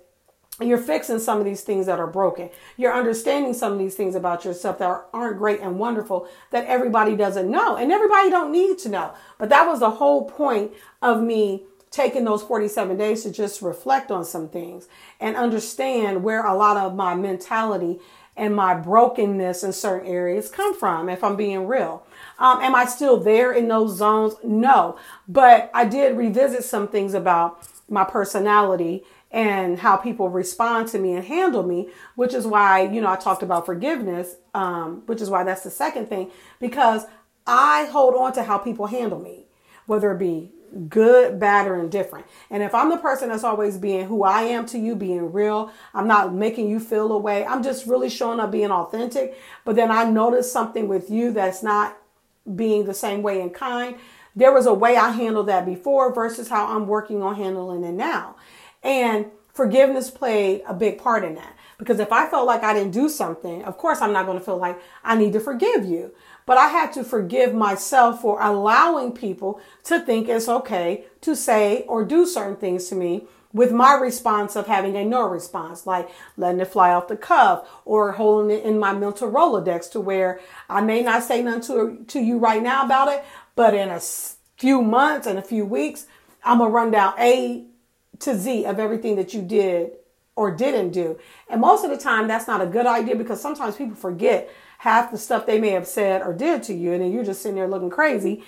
you're 0.59 0.77
fixing 0.77 1.17
some 1.17 1.39
of 1.39 1.45
these 1.45 1.61
things 1.61 1.87
that 1.87 1.99
are 1.99 2.07
broken. 2.07 2.49
You're 2.77 2.93
understanding 2.93 3.53
some 3.53 3.73
of 3.73 3.79
these 3.79 3.95
things 3.95 4.13
about 4.13 4.45
yourself 4.45 4.77
that 4.77 5.05
aren't 5.11 5.37
great 5.37 5.59
and 5.59 5.79
wonderful 5.79 6.27
that 6.51 6.67
everybody 6.67 7.15
doesn't 7.15 7.49
know 7.49 7.75
and 7.75 7.91
everybody 7.91 8.29
don't 8.29 8.51
need 8.51 8.77
to 8.79 8.89
know. 8.89 9.13
But 9.39 9.49
that 9.49 9.65
was 9.65 9.79
the 9.79 9.89
whole 9.89 10.25
point 10.25 10.73
of 11.01 11.23
me 11.23 11.63
taking 11.89 12.23
those 12.23 12.43
47 12.43 12.97
days 12.97 13.23
to 13.23 13.31
just 13.31 13.61
reflect 13.61 14.11
on 14.11 14.23
some 14.23 14.47
things 14.47 14.87
and 15.19 15.35
understand 15.35 16.23
where 16.23 16.45
a 16.45 16.55
lot 16.55 16.77
of 16.77 16.95
my 16.95 17.15
mentality 17.15 17.99
and 18.35 18.55
my 18.55 18.73
brokenness 18.73 19.63
in 19.63 19.73
certain 19.73 20.07
areas 20.07 20.49
come 20.49 20.77
from, 20.77 21.09
if 21.09 21.23
I'm 21.23 21.35
being 21.35 21.67
real. 21.67 22.05
Um, 22.39 22.61
am 22.61 22.73
I 22.73 22.85
still 22.85 23.17
there 23.19 23.51
in 23.51 23.67
those 23.67 23.97
zones? 23.97 24.35
No. 24.43 24.97
But 25.27 25.69
I 25.73 25.85
did 25.85 26.17
revisit 26.17 26.63
some 26.63 26.87
things 26.87 27.13
about 27.13 27.67
my 27.89 28.03
personality 28.03 29.03
and 29.31 29.79
how 29.79 29.95
people 29.95 30.29
respond 30.29 30.87
to 30.89 30.99
me 30.99 31.13
and 31.13 31.25
handle 31.25 31.63
me, 31.63 31.89
which 32.15 32.33
is 32.33 32.45
why, 32.45 32.81
you 32.81 32.99
know, 32.99 33.09
I 33.09 33.15
talked 33.15 33.43
about 33.43 33.65
forgiveness, 33.65 34.35
um, 34.53 35.03
which 35.05 35.21
is 35.21 35.29
why 35.29 35.43
that's 35.43 35.63
the 35.63 35.69
second 35.69 36.07
thing, 36.07 36.31
because 36.59 37.05
I 37.47 37.85
hold 37.85 38.15
on 38.15 38.33
to 38.33 38.43
how 38.43 38.57
people 38.57 38.87
handle 38.87 39.19
me, 39.19 39.45
whether 39.85 40.11
it 40.11 40.19
be 40.19 40.51
good, 40.89 41.39
bad, 41.39 41.67
or 41.67 41.75
indifferent. 41.79 42.25
And 42.49 42.63
if 42.63 42.73
I'm 42.73 42.89
the 42.89 42.97
person 42.97 43.29
that's 43.29 43.43
always 43.43 43.77
being 43.77 44.05
who 44.05 44.23
I 44.23 44.43
am 44.43 44.65
to 44.67 44.79
you, 44.79 44.95
being 44.95 45.31
real, 45.31 45.71
I'm 45.93 46.07
not 46.07 46.33
making 46.33 46.69
you 46.69 46.79
feel 46.79 47.11
away. 47.11 47.45
I'm 47.45 47.63
just 47.63 47.85
really 47.85 48.09
showing 48.09 48.39
up 48.39 48.51
being 48.51 48.71
authentic. 48.71 49.37
But 49.65 49.75
then 49.75 49.91
I 49.91 50.05
notice 50.05 50.51
something 50.51 50.87
with 50.87 51.09
you 51.09 51.31
that's 51.31 51.63
not 51.63 51.97
being 52.55 52.85
the 52.85 52.93
same 52.93 53.21
way 53.21 53.41
and 53.41 53.53
kind. 53.53 53.97
There 54.35 54.53
was 54.53 54.65
a 54.65 54.73
way 54.73 54.95
I 54.95 55.09
handled 55.11 55.47
that 55.47 55.65
before 55.65 56.13
versus 56.13 56.47
how 56.47 56.67
I'm 56.67 56.87
working 56.87 57.21
on 57.21 57.35
handling 57.35 57.83
it 57.83 57.93
now. 57.93 58.35
And 58.81 59.25
forgiveness 59.53 60.09
played 60.09 60.63
a 60.67 60.73
big 60.73 60.97
part 60.97 61.23
in 61.23 61.35
that. 61.35 61.55
Because 61.77 61.99
if 61.99 62.11
I 62.11 62.29
felt 62.29 62.45
like 62.45 62.63
I 62.63 62.73
didn't 62.73 62.91
do 62.91 63.09
something, 63.09 63.63
of 63.63 63.77
course 63.77 64.01
I'm 64.01 64.13
not 64.13 64.27
going 64.27 64.37
to 64.37 64.43
feel 64.43 64.57
like 64.57 64.79
I 65.03 65.15
need 65.15 65.33
to 65.33 65.39
forgive 65.39 65.83
you. 65.83 66.13
But 66.45 66.57
I 66.57 66.67
had 66.67 66.93
to 66.93 67.03
forgive 67.03 67.53
myself 67.53 68.21
for 68.21 68.41
allowing 68.41 69.13
people 69.13 69.61
to 69.85 69.99
think 69.99 70.27
it's 70.27 70.49
okay 70.49 71.05
to 71.21 71.35
say 71.35 71.83
or 71.87 72.03
do 72.03 72.25
certain 72.25 72.55
things 72.55 72.87
to 72.87 72.95
me 72.95 73.25
with 73.53 73.71
my 73.71 73.93
response 73.93 74.55
of 74.55 74.67
having 74.67 74.95
a 74.95 75.03
no 75.03 75.27
response, 75.27 75.85
like 75.85 76.09
letting 76.37 76.61
it 76.61 76.67
fly 76.67 76.91
off 76.91 77.07
the 77.07 77.17
cuff 77.17 77.67
or 77.85 78.13
holding 78.13 78.57
it 78.57 78.63
in 78.63 78.79
my 78.79 78.93
mental 78.93 79.29
Rolodex 79.29 79.91
to 79.91 79.99
where 79.99 80.39
I 80.69 80.81
may 80.81 81.01
not 81.01 81.23
say 81.23 81.41
nothing 81.41 81.61
to, 81.61 82.03
to 82.07 82.19
you 82.19 82.37
right 82.37 82.63
now 82.63 82.85
about 82.85 83.09
it, 83.09 83.23
but 83.55 83.73
in 83.73 83.89
a 83.89 83.99
few 84.57 84.81
months 84.81 85.27
and 85.27 85.37
a 85.37 85.41
few 85.41 85.65
weeks, 85.65 86.07
I'm 86.43 86.59
going 86.59 86.69
to 86.69 86.73
run 86.73 86.91
down 86.91 87.13
A 87.19 87.65
to 88.19 88.37
Z 88.37 88.65
of 88.65 88.79
everything 88.79 89.15
that 89.17 89.33
you 89.33 89.41
did 89.41 89.91
or 90.35 90.51
didn't 90.51 90.91
do. 90.91 91.19
And 91.49 91.61
most 91.61 91.83
of 91.83 91.91
the 91.91 91.97
time, 91.97 92.27
that's 92.27 92.47
not 92.47 92.61
a 92.61 92.65
good 92.65 92.85
idea 92.85 93.15
because 93.15 93.41
sometimes 93.41 93.75
people 93.75 93.95
forget 93.95 94.49
half 94.79 95.11
the 95.11 95.17
stuff 95.17 95.45
they 95.45 95.59
may 95.59 95.69
have 95.69 95.87
said 95.87 96.21
or 96.21 96.33
did 96.33 96.63
to 96.63 96.73
you, 96.73 96.93
and 96.93 97.01
then 97.01 97.11
you're 97.11 97.23
just 97.23 97.41
sitting 97.41 97.55
there 97.55 97.67
looking 97.67 97.89
crazy. 97.89 98.43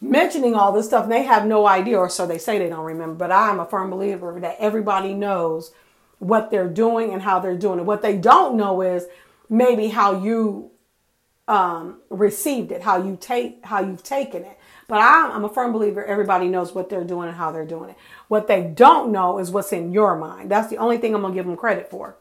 mentioning 0.00 0.54
all 0.54 0.72
this 0.72 0.86
stuff 0.86 1.04
and 1.04 1.12
they 1.12 1.24
have 1.24 1.46
no 1.46 1.66
idea, 1.66 1.98
or 1.98 2.08
so 2.08 2.26
they 2.26 2.38
say 2.38 2.58
they 2.58 2.68
don't 2.68 2.84
remember. 2.84 3.14
But 3.14 3.32
I'm 3.32 3.60
a 3.60 3.66
firm 3.66 3.90
believer 3.90 4.38
that 4.40 4.56
everybody 4.58 5.14
knows 5.14 5.72
what 6.18 6.50
they're 6.50 6.68
doing 6.68 7.12
and 7.12 7.22
how 7.22 7.40
they're 7.40 7.56
doing 7.56 7.80
it. 7.80 7.84
What 7.84 8.02
they 8.02 8.16
don't 8.16 8.56
know 8.56 8.82
is 8.82 9.06
maybe 9.48 9.88
how 9.88 10.22
you 10.22 10.70
um, 11.46 12.00
received 12.10 12.72
it, 12.72 12.82
how 12.82 13.02
you 13.02 13.16
take, 13.20 13.64
how 13.64 13.80
you've 13.80 14.02
taken 14.02 14.44
it. 14.44 14.58
But 14.88 15.00
I'm, 15.00 15.30
I'm 15.32 15.44
a 15.44 15.48
firm 15.48 15.72
believer 15.72 16.04
everybody 16.04 16.48
knows 16.48 16.74
what 16.74 16.88
they're 16.90 17.04
doing 17.04 17.28
and 17.28 17.36
how 17.36 17.52
they're 17.52 17.66
doing 17.66 17.90
it. 17.90 17.96
What 18.28 18.46
they 18.46 18.62
don't 18.62 19.10
know 19.10 19.38
is 19.38 19.50
what's 19.50 19.72
in 19.72 19.92
your 19.92 20.16
mind. 20.16 20.50
That's 20.50 20.68
the 20.68 20.76
only 20.76 20.98
thing 20.98 21.14
I'm 21.14 21.22
gonna 21.22 21.34
give 21.34 21.46
them 21.46 21.56
credit 21.56 21.90
for. 21.90 22.16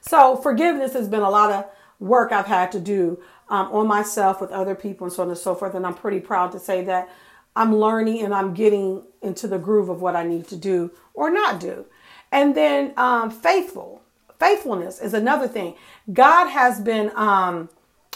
So 0.00 0.36
forgiveness 0.36 0.92
has 0.94 1.08
been 1.08 1.22
a 1.22 1.30
lot 1.30 1.52
of 1.52 1.66
work 1.98 2.32
I've 2.32 2.46
had 2.46 2.72
to 2.72 2.80
do 2.80 3.20
um, 3.48 3.70
on 3.72 3.86
myself 3.86 4.40
with 4.40 4.50
other 4.50 4.74
people 4.74 5.06
and 5.06 5.12
so 5.12 5.22
on 5.22 5.28
and 5.28 5.38
so 5.38 5.54
forth. 5.54 5.74
And 5.74 5.86
I'm 5.86 5.94
pretty 5.94 6.20
proud 6.20 6.52
to 6.52 6.58
say 6.58 6.84
that 6.84 7.08
I'm 7.54 7.74
learning 7.74 8.22
and 8.22 8.34
I'm 8.34 8.54
getting 8.54 9.02
into 9.22 9.48
the 9.48 9.58
groove 9.58 9.88
of 9.88 10.02
what 10.02 10.14
I 10.14 10.24
need 10.24 10.46
to 10.48 10.56
do 10.56 10.90
or 11.14 11.30
not 11.30 11.58
do. 11.60 11.86
And 12.30 12.54
then 12.54 12.92
um, 12.96 13.30
faithful. 13.30 14.02
Faithfulness 14.38 15.00
is 15.00 15.14
another 15.14 15.48
thing. 15.48 15.74
God 16.12 16.48
has 16.48 16.80
been 16.80 17.10
um, 17.16 17.70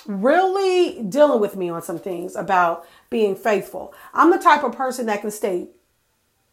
really 0.07 1.03
dealing 1.05 1.41
with 1.41 1.57
me 1.57 1.71
on 1.71 1.83
some 1.83 1.99
things 1.99 2.37
about 2.37 2.87
being 3.09 3.35
faithful. 3.35 3.95
I'm 4.13 4.31
the 4.31 4.39
type 4.39 4.63
of 4.63 4.73
person 4.73 5.07
that 5.07 5.23
can 5.23 5.31
stay 5.31 5.69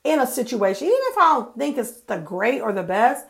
in 0.07 0.19
a 0.19 0.27
situation, 0.27 0.87
even 0.87 0.99
if 1.01 1.17
I 1.17 1.33
don't 1.33 1.57
think 1.57 1.77
it's 1.77 1.99
the 2.01 2.17
great 2.17 2.61
or 2.61 2.71
the 2.71 2.83
best, 2.83 3.25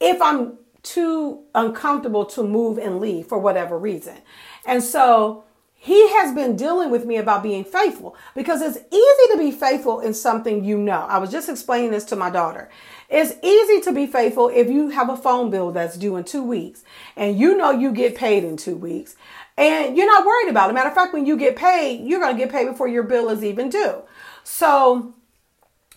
if 0.00 0.22
I'm 0.22 0.58
too 0.82 1.42
uncomfortable 1.54 2.24
to 2.26 2.42
move 2.42 2.78
and 2.78 3.00
leave 3.00 3.26
for 3.26 3.38
whatever 3.38 3.78
reason. 3.78 4.16
And 4.64 4.82
so 4.82 5.44
he 5.74 6.08
has 6.10 6.32
been 6.32 6.54
dealing 6.54 6.90
with 6.90 7.04
me 7.04 7.16
about 7.16 7.42
being 7.42 7.64
faithful 7.64 8.16
because 8.36 8.62
it's 8.62 8.78
easy 8.78 9.32
to 9.32 9.38
be 9.38 9.50
faithful 9.50 9.98
in 9.98 10.14
something 10.14 10.64
you 10.64 10.78
know. 10.78 11.00
I 11.08 11.18
was 11.18 11.30
just 11.30 11.48
explaining 11.48 11.90
this 11.90 12.04
to 12.06 12.16
my 12.16 12.30
daughter. 12.30 12.70
It's 13.08 13.34
easy 13.42 13.80
to 13.82 13.92
be 13.92 14.06
faithful 14.06 14.48
if 14.48 14.70
you 14.70 14.90
have 14.90 15.10
a 15.10 15.16
phone 15.16 15.50
bill 15.50 15.72
that's 15.72 15.96
due 15.96 16.16
in 16.16 16.24
two 16.24 16.44
weeks 16.44 16.84
and 17.16 17.36
you 17.36 17.56
know 17.56 17.72
you 17.72 17.90
get 17.90 18.14
paid 18.14 18.44
in 18.44 18.56
two 18.56 18.76
weeks 18.76 19.16
and 19.56 19.96
you're 19.96 20.06
not 20.06 20.24
worried 20.24 20.50
about 20.50 20.70
it. 20.70 20.72
Matter 20.72 20.88
of 20.88 20.94
fact, 20.94 21.12
when 21.12 21.26
you 21.26 21.36
get 21.36 21.56
paid, 21.56 22.06
you're 22.06 22.20
going 22.20 22.36
to 22.36 22.42
get 22.42 22.52
paid 22.52 22.66
before 22.66 22.86
your 22.86 23.02
bill 23.02 23.28
is 23.28 23.42
even 23.42 23.68
due. 23.68 24.02
So 24.44 25.14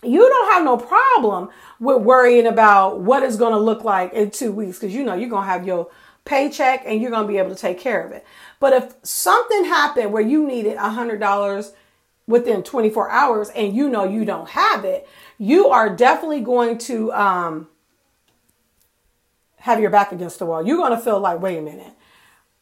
you 0.06 0.20
don't 0.20 0.52
have 0.52 0.64
no 0.64 0.76
problem 0.76 1.50
with 1.80 2.02
worrying 2.02 2.46
about 2.46 3.00
what 3.00 3.22
it's 3.22 3.36
going 3.36 3.52
to 3.52 3.58
look 3.58 3.84
like 3.84 4.12
in 4.12 4.30
two 4.30 4.52
weeks 4.52 4.78
because 4.78 4.94
you 4.94 5.04
know 5.04 5.14
you're 5.14 5.28
going 5.28 5.44
to 5.44 5.50
have 5.50 5.66
your 5.66 5.90
paycheck 6.24 6.82
and 6.86 7.00
you're 7.00 7.10
going 7.10 7.26
to 7.26 7.32
be 7.32 7.38
able 7.38 7.50
to 7.50 7.60
take 7.60 7.78
care 7.78 8.04
of 8.04 8.12
it. 8.12 8.24
But 8.60 8.72
if 8.72 8.94
something 9.02 9.64
happened 9.64 10.12
where 10.12 10.22
you 10.22 10.46
needed 10.46 10.74
a 10.74 10.90
hundred 10.90 11.20
dollars 11.20 11.72
within 12.26 12.62
24 12.62 13.10
hours 13.10 13.50
and 13.50 13.74
you 13.74 13.88
know 13.88 14.04
you 14.04 14.24
don't 14.24 14.50
have 14.50 14.84
it, 14.84 15.08
you 15.38 15.68
are 15.68 15.94
definitely 15.94 16.40
going 16.40 16.78
to 16.78 17.12
um, 17.12 17.68
have 19.58 19.80
your 19.80 19.90
back 19.90 20.12
against 20.12 20.38
the 20.38 20.46
wall. 20.46 20.66
You're 20.66 20.78
going 20.78 20.96
to 20.96 21.02
feel 21.02 21.20
like, 21.20 21.40
wait 21.40 21.58
a 21.58 21.62
minute, 21.62 21.92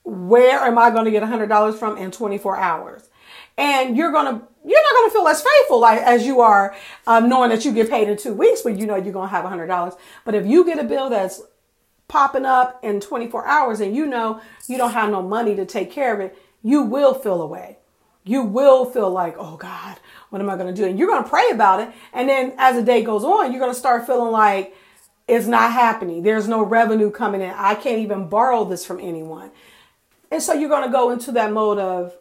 where 0.04 0.60
am 0.60 0.78
I 0.78 0.90
going 0.90 1.06
to 1.06 1.10
get 1.10 1.22
a 1.22 1.26
hundred 1.26 1.48
dollars 1.48 1.78
from 1.78 1.96
in 1.96 2.10
24 2.10 2.56
hours? 2.58 3.08
And 3.56 3.96
you're 3.96 4.10
going 4.10 4.26
to, 4.26 4.46
you're 4.66 4.82
not 4.82 4.92
going 4.94 5.10
to 5.10 5.12
feel 5.12 5.28
as 5.28 5.42
faithful 5.42 5.80
like, 5.80 6.00
as 6.00 6.26
you 6.26 6.40
are 6.40 6.74
um, 7.06 7.28
knowing 7.28 7.50
that 7.50 7.64
you 7.64 7.72
get 7.72 7.90
paid 7.90 8.08
in 8.08 8.16
two 8.16 8.34
weeks, 8.34 8.62
but 8.62 8.78
you 8.78 8.86
know 8.86 8.96
you're 8.96 9.12
going 9.12 9.28
to 9.28 9.34
have 9.34 9.44
a 9.44 9.48
hundred 9.48 9.66
dollars. 9.66 9.94
But 10.24 10.34
if 10.34 10.46
you 10.46 10.64
get 10.64 10.78
a 10.78 10.84
bill 10.84 11.10
that's 11.10 11.42
popping 12.08 12.44
up 12.44 12.80
in 12.82 13.00
24 13.00 13.46
hours 13.46 13.80
and 13.80 13.94
you 13.94 14.06
know 14.06 14.40
you 14.66 14.76
don't 14.76 14.92
have 14.92 15.10
no 15.10 15.22
money 15.22 15.54
to 15.56 15.64
take 15.64 15.90
care 15.90 16.14
of 16.14 16.20
it, 16.20 16.36
you 16.62 16.82
will 16.82 17.14
feel 17.14 17.42
away. 17.42 17.78
You 18.24 18.42
will 18.42 18.86
feel 18.86 19.10
like, 19.10 19.36
oh 19.38 19.56
God, 19.56 19.98
what 20.30 20.40
am 20.40 20.48
I 20.48 20.56
going 20.56 20.74
to 20.74 20.80
do? 20.80 20.88
And 20.88 20.98
you're 20.98 21.08
going 21.08 21.22
to 21.22 21.28
pray 21.28 21.50
about 21.52 21.80
it. 21.80 21.90
And 22.12 22.28
then 22.28 22.54
as 22.56 22.76
the 22.76 22.82
day 22.82 23.02
goes 23.02 23.22
on, 23.22 23.52
you're 23.52 23.60
going 23.60 23.72
to 23.72 23.78
start 23.78 24.06
feeling 24.06 24.32
like 24.32 24.74
it's 25.28 25.46
not 25.46 25.72
happening. 25.72 26.22
There's 26.22 26.48
no 26.48 26.62
revenue 26.62 27.10
coming 27.10 27.42
in. 27.42 27.50
I 27.50 27.74
can't 27.74 27.98
even 27.98 28.28
borrow 28.28 28.64
this 28.64 28.84
from 28.84 28.98
anyone. 29.00 29.50
And 30.30 30.42
so 30.42 30.54
you're 30.54 30.70
going 30.70 30.84
to 30.84 30.92
go 30.92 31.10
into 31.10 31.32
that 31.32 31.52
mode 31.52 31.78
of 31.78 32.16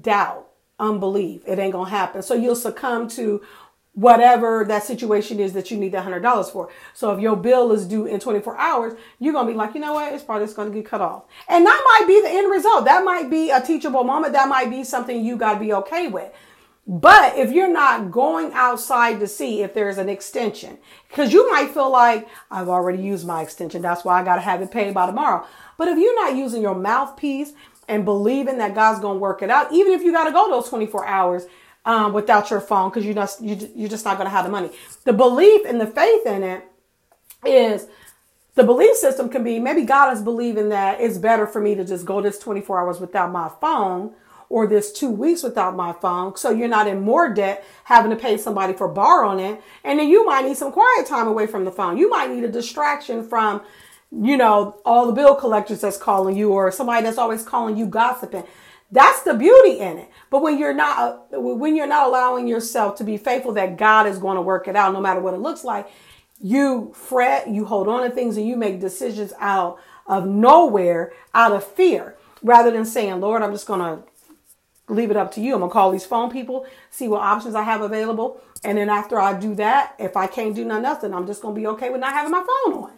doubt, 0.00 0.48
unbelief. 0.78 1.42
It 1.46 1.58
ain't 1.58 1.72
going 1.72 1.86
to 1.86 1.90
happen. 1.90 2.22
So 2.22 2.34
you'll 2.34 2.56
succumb 2.56 3.08
to 3.10 3.42
whatever 3.94 4.64
that 4.66 4.82
situation 4.82 5.38
is 5.38 5.52
that 5.52 5.70
you 5.70 5.76
need 5.76 5.92
that 5.92 6.02
hundred 6.02 6.20
dollars 6.20 6.48
for. 6.48 6.70
So 6.94 7.12
if 7.12 7.20
your 7.20 7.36
bill 7.36 7.72
is 7.72 7.86
due 7.86 8.06
in 8.06 8.20
24 8.20 8.56
hours, 8.56 8.94
you're 9.18 9.34
gonna 9.34 9.50
be 9.50 9.54
like, 9.54 9.74
you 9.74 9.80
know 9.80 9.92
what, 9.92 10.14
it's 10.14 10.24
probably 10.24 10.46
just 10.46 10.56
gonna 10.56 10.70
get 10.70 10.86
cut 10.86 11.02
off. 11.02 11.24
And 11.46 11.66
that 11.66 11.98
might 12.00 12.06
be 12.08 12.22
the 12.22 12.30
end 12.30 12.50
result. 12.50 12.86
That 12.86 13.04
might 13.04 13.28
be 13.28 13.50
a 13.50 13.60
teachable 13.60 14.04
moment. 14.04 14.32
That 14.32 14.48
might 14.48 14.70
be 14.70 14.82
something 14.82 15.22
you 15.22 15.36
gotta 15.36 15.60
be 15.60 15.74
okay 15.74 16.08
with. 16.08 16.32
But 16.86 17.38
if 17.38 17.52
you're 17.52 17.72
not 17.72 18.10
going 18.10 18.50
outside 18.54 19.20
to 19.20 19.28
see 19.28 19.62
if 19.62 19.72
there's 19.72 19.98
an 19.98 20.08
extension, 20.08 20.78
because 21.08 21.32
you 21.32 21.48
might 21.52 21.70
feel 21.70 21.90
like 21.90 22.28
I've 22.50 22.68
already 22.68 23.00
used 23.00 23.24
my 23.24 23.40
extension, 23.40 23.82
that's 23.82 24.04
why 24.04 24.20
I 24.20 24.24
got 24.24 24.34
to 24.34 24.40
have 24.40 24.60
it 24.62 24.72
paid 24.72 24.92
by 24.92 25.06
tomorrow. 25.06 25.46
But 25.78 25.86
if 25.86 25.98
you're 25.98 26.24
not 26.24 26.36
using 26.36 26.60
your 26.60 26.74
mouthpiece 26.74 27.52
and 27.88 28.04
believing 28.04 28.58
that 28.58 28.74
God's 28.74 29.00
going 29.00 29.16
to 29.16 29.20
work 29.20 29.42
it 29.42 29.50
out, 29.50 29.72
even 29.72 29.92
if 29.92 30.02
you 30.02 30.12
got 30.12 30.24
to 30.24 30.32
go 30.32 30.48
those 30.48 30.68
24 30.68 31.06
hours, 31.06 31.46
um, 31.84 32.12
without 32.12 32.50
your 32.50 32.60
phone 32.60 32.90
because 32.90 33.04
you're 33.04 33.14
just 33.14 33.42
you, 33.42 33.70
you're 33.74 33.88
just 33.88 34.04
not 34.04 34.16
going 34.16 34.26
to 34.26 34.30
have 34.30 34.44
the 34.44 34.50
money. 34.50 34.70
The 35.04 35.12
belief 35.12 35.62
and 35.66 35.80
the 35.80 35.86
faith 35.86 36.26
in 36.26 36.42
it 36.42 36.64
is 37.44 37.88
the 38.54 38.64
belief 38.64 38.96
system 38.96 39.28
can 39.28 39.42
be 39.42 39.58
maybe 39.58 39.82
God 39.82 40.12
is 40.12 40.22
believing 40.22 40.68
that 40.68 41.00
it's 41.00 41.18
better 41.18 41.46
for 41.46 41.60
me 41.60 41.74
to 41.74 41.84
just 41.84 42.04
go 42.04 42.20
this 42.20 42.38
24 42.38 42.80
hours 42.80 43.00
without 43.00 43.32
my 43.32 43.50
phone 43.60 44.14
or 44.48 44.66
this 44.66 44.92
two 44.92 45.10
weeks 45.10 45.42
without 45.42 45.74
my 45.74 45.92
phone. 45.94 46.36
So 46.36 46.50
you're 46.50 46.68
not 46.68 46.86
in 46.86 47.00
more 47.00 47.32
debt 47.32 47.64
having 47.84 48.10
to 48.10 48.16
pay 48.16 48.36
somebody 48.36 48.74
for 48.74 48.86
borrowing 48.86 49.40
it. 49.40 49.62
And 49.82 49.98
then 49.98 50.08
you 50.08 50.26
might 50.26 50.44
need 50.44 50.58
some 50.58 50.70
quiet 50.70 51.06
time 51.06 51.26
away 51.26 51.46
from 51.46 51.64
the 51.64 51.72
phone. 51.72 51.96
You 51.96 52.10
might 52.10 52.30
need 52.30 52.44
a 52.44 52.48
distraction 52.48 53.26
from, 53.26 53.62
you 54.14 54.36
know, 54.36 54.80
all 54.84 55.06
the 55.06 55.12
bill 55.12 55.34
collectors 55.34 55.80
that's 55.80 55.96
calling 55.96 56.36
you 56.36 56.52
or 56.52 56.70
somebody 56.70 57.02
that's 57.02 57.18
always 57.18 57.42
calling 57.42 57.76
you 57.76 57.86
gossiping. 57.86 58.44
That's 58.90 59.22
the 59.22 59.32
beauty 59.32 59.78
in 59.78 59.98
it. 59.98 60.10
But 60.28 60.42
when 60.42 60.58
you're 60.58 60.74
not, 60.74 61.28
when 61.30 61.74
you're 61.74 61.86
not 61.86 62.08
allowing 62.08 62.46
yourself 62.46 62.96
to 62.96 63.04
be 63.04 63.16
faithful 63.16 63.52
that 63.54 63.78
God 63.78 64.06
is 64.06 64.18
going 64.18 64.36
to 64.36 64.42
work 64.42 64.68
it 64.68 64.76
out, 64.76 64.92
no 64.92 65.00
matter 65.00 65.20
what 65.20 65.32
it 65.32 65.38
looks 65.40 65.64
like, 65.64 65.90
you 66.38 66.92
fret, 66.94 67.48
you 67.48 67.64
hold 67.64 67.88
on 67.88 68.02
to 68.02 68.10
things 68.10 68.36
and 68.36 68.46
you 68.46 68.56
make 68.56 68.80
decisions 68.80 69.32
out 69.38 69.78
of 70.06 70.26
nowhere, 70.26 71.12
out 71.32 71.52
of 71.52 71.64
fear, 71.64 72.16
rather 72.42 72.70
than 72.70 72.84
saying, 72.84 73.20
Lord, 73.20 73.40
I'm 73.40 73.52
just 73.52 73.66
going 73.66 73.80
to 73.80 74.92
leave 74.92 75.10
it 75.10 75.16
up 75.16 75.32
to 75.32 75.40
you. 75.40 75.54
I'm 75.54 75.60
going 75.60 75.70
to 75.70 75.72
call 75.72 75.90
these 75.90 76.04
phone 76.04 76.30
people, 76.30 76.66
see 76.90 77.08
what 77.08 77.22
options 77.22 77.54
I 77.54 77.62
have 77.62 77.80
available. 77.80 78.42
And 78.62 78.76
then 78.76 78.90
after 78.90 79.18
I 79.18 79.38
do 79.38 79.54
that, 79.54 79.94
if 79.98 80.16
I 80.18 80.26
can't 80.26 80.54
do 80.54 80.64
nothing 80.66 81.14
I'm 81.14 81.26
just 81.26 81.40
going 81.40 81.54
to 81.54 81.60
be 81.60 81.66
okay 81.68 81.88
with 81.88 82.00
not 82.00 82.12
having 82.12 82.32
my 82.32 82.44
phone 82.44 82.74
on 82.74 82.90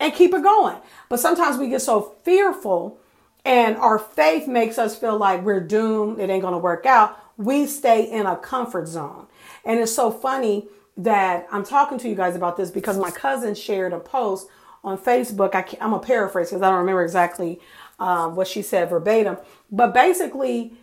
and 0.00 0.14
keep 0.14 0.32
it 0.34 0.42
going. 0.42 0.76
But 1.08 1.20
sometimes 1.20 1.58
we 1.58 1.68
get 1.68 1.82
so 1.82 2.16
fearful 2.22 2.98
and 3.44 3.76
our 3.76 3.98
faith 3.98 4.46
makes 4.46 4.78
us 4.78 4.98
feel 4.98 5.16
like 5.16 5.42
we're 5.42 5.60
doomed, 5.60 6.20
it 6.20 6.28
ain't 6.28 6.42
to 6.42 6.58
work 6.58 6.86
out, 6.86 7.18
we 7.36 7.66
stay 7.66 8.10
in 8.10 8.26
a 8.26 8.36
comfort 8.36 8.88
zone. 8.88 9.26
And 9.64 9.80
it's 9.80 9.94
so 9.94 10.10
funny 10.10 10.66
that 10.96 11.46
I'm 11.52 11.64
talking 11.64 11.98
to 11.98 12.08
you 12.08 12.14
guys 12.14 12.34
about 12.36 12.56
this 12.56 12.70
because 12.70 12.98
my 12.98 13.10
cousin 13.10 13.54
shared 13.54 13.92
a 13.92 14.00
post 14.00 14.48
on 14.82 14.98
Facebook. 14.98 15.54
I 15.54 15.64
am 15.82 15.92
a 15.92 15.98
paraphrase 15.98 16.48
because 16.48 16.62
I 16.62 16.68
don't 16.68 16.80
remember 16.80 17.04
exactly 17.04 17.60
um, 17.98 18.34
what 18.34 18.48
she 18.48 18.62
said 18.62 18.90
verbatim, 18.90 19.38
but 19.70 19.94
basically, 19.94 20.74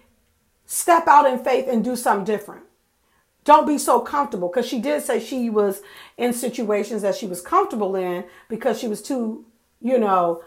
step 0.65 1.07
out 1.07 1.29
in 1.29 1.43
faith 1.43 1.67
and 1.69 1.83
do 1.83 1.95
something 1.95 2.25
different. 2.25 2.63
Don't 3.45 3.67
be 3.67 3.77
so 3.77 3.99
comfortable 3.99 4.49
because 4.49 4.67
she 4.67 4.79
did 4.79 5.03
say 5.03 5.19
she 5.19 5.49
was 5.49 5.81
in 6.17 6.33
situations 6.33 7.03
that 7.03 7.15
she 7.15 7.27
was 7.27 7.41
comfortable 7.41 7.95
in 7.95 8.25
because 8.49 8.79
she 8.79 8.87
was 8.87 9.01
too, 9.01 9.45
you 9.81 9.99
know, 9.99 10.43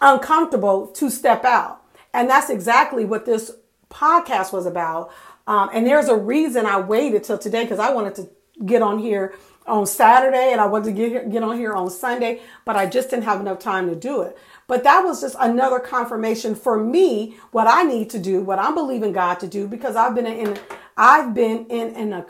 uncomfortable 0.00 0.88
to 0.88 1.10
step 1.10 1.44
out. 1.44 1.80
And 2.12 2.28
that's 2.28 2.50
exactly 2.50 3.04
what 3.04 3.24
this 3.24 3.52
podcast 3.88 4.52
was 4.52 4.66
about. 4.66 5.12
Um, 5.46 5.70
and 5.72 5.86
there's 5.86 6.08
a 6.08 6.16
reason 6.16 6.66
I 6.66 6.80
waited 6.80 7.22
till 7.22 7.38
today 7.38 7.62
because 7.62 7.78
I 7.78 7.92
wanted 7.92 8.16
to 8.16 8.28
get 8.66 8.82
on 8.82 8.98
here 8.98 9.34
on 9.66 9.86
Saturday 9.86 10.50
and 10.52 10.60
I 10.60 10.66
wanted 10.66 10.86
to 10.86 10.92
get 10.92 11.08
here, 11.10 11.28
get 11.28 11.42
on 11.42 11.56
here 11.56 11.72
on 11.72 11.88
Sunday, 11.88 12.40
but 12.64 12.76
I 12.76 12.86
just 12.86 13.10
didn't 13.10 13.24
have 13.24 13.40
enough 13.40 13.60
time 13.60 13.88
to 13.88 13.94
do 13.94 14.22
it. 14.22 14.36
But 14.66 14.84
that 14.84 15.04
was 15.04 15.20
just 15.20 15.36
another 15.38 15.78
confirmation 15.78 16.54
for 16.54 16.82
me 16.82 17.36
what 17.52 17.66
I 17.68 17.82
need 17.82 18.10
to 18.10 18.18
do, 18.18 18.42
what 18.42 18.58
I'm 18.58 18.74
believing 18.74 19.12
God 19.12 19.40
to 19.40 19.46
do 19.46 19.68
because 19.68 19.96
I've 19.96 20.14
been 20.14 20.26
in 20.26 20.58
I've 20.96 21.34
been 21.34 21.66
in 21.66 21.94
an, 21.94 22.24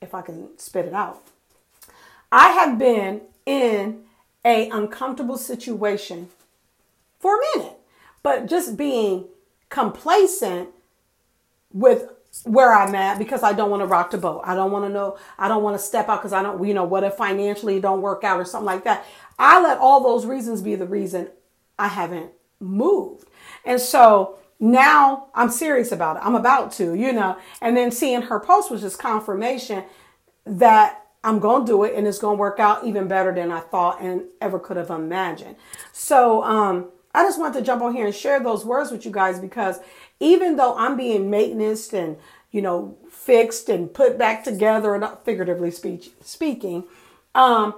if 0.00 0.14
I 0.14 0.22
can 0.22 0.58
spit 0.58 0.86
it 0.86 0.94
out. 0.94 1.22
I 2.32 2.50
have 2.50 2.78
been 2.78 3.22
in 3.46 4.02
a 4.44 4.68
uncomfortable 4.70 5.36
situation 5.36 6.28
for 7.18 7.36
a 7.36 7.58
minute. 7.58 7.78
But 8.22 8.46
just 8.46 8.76
being 8.76 9.26
complacent 9.68 10.70
with 11.72 12.10
where 12.44 12.72
I'm 12.72 12.94
at 12.94 13.18
because 13.18 13.42
I 13.42 13.52
don't 13.52 13.70
want 13.70 13.80
to 13.82 13.86
rock 13.86 14.10
the 14.10 14.18
boat. 14.18 14.42
I 14.44 14.54
don't 14.54 14.70
want 14.70 14.84
to 14.84 14.88
know, 14.88 15.18
I 15.38 15.48
don't 15.48 15.62
want 15.62 15.78
to 15.78 15.84
step 15.84 16.08
out 16.08 16.20
because 16.20 16.32
I 16.32 16.42
don't, 16.42 16.64
you 16.64 16.74
know, 16.74 16.84
what 16.84 17.02
if 17.02 17.14
financially 17.14 17.76
it 17.76 17.82
don't 17.82 18.02
work 18.02 18.24
out 18.24 18.38
or 18.38 18.44
something 18.44 18.66
like 18.66 18.84
that. 18.84 19.04
I 19.38 19.60
let 19.62 19.78
all 19.78 20.02
those 20.02 20.26
reasons 20.26 20.62
be 20.62 20.74
the 20.74 20.86
reason 20.86 21.28
I 21.78 21.88
haven't 21.88 22.30
moved. 22.60 23.26
And 23.64 23.80
so 23.80 24.38
now 24.60 25.28
I'm 25.34 25.50
serious 25.50 25.90
about 25.90 26.16
it. 26.16 26.22
I'm 26.22 26.34
about 26.34 26.72
to, 26.72 26.94
you 26.94 27.12
know. 27.12 27.36
And 27.62 27.76
then 27.76 27.90
seeing 27.90 28.22
her 28.22 28.38
post 28.38 28.70
was 28.70 28.82
just 28.82 28.98
confirmation 28.98 29.84
that 30.44 31.06
I'm 31.24 31.38
going 31.38 31.64
to 31.64 31.72
do 31.72 31.84
it 31.84 31.94
and 31.94 32.06
it's 32.06 32.18
going 32.18 32.36
to 32.36 32.40
work 32.40 32.60
out 32.60 32.86
even 32.86 33.08
better 33.08 33.34
than 33.34 33.50
I 33.50 33.60
thought 33.60 34.00
and 34.00 34.24
ever 34.40 34.58
could 34.58 34.76
have 34.76 34.90
imagined. 34.90 35.56
So, 35.92 36.44
um, 36.44 36.90
I 37.14 37.24
just 37.24 37.40
want 37.40 37.54
to 37.54 37.62
jump 37.62 37.82
on 37.82 37.94
here 37.94 38.06
and 38.06 38.14
share 38.14 38.38
those 38.38 38.64
words 38.64 38.90
with 38.90 39.04
you 39.04 39.10
guys 39.10 39.40
because 39.40 39.80
even 40.20 40.56
though 40.56 40.76
I'm 40.76 40.96
being 40.96 41.28
maintenance 41.28 41.92
and, 41.92 42.16
you 42.52 42.62
know, 42.62 42.96
fixed 43.10 43.68
and 43.68 43.92
put 43.92 44.16
back 44.16 44.44
together, 44.44 44.96
not 44.96 45.24
figuratively 45.24 45.72
speech, 45.72 46.10
speaking, 46.20 46.84
um, 47.34 47.74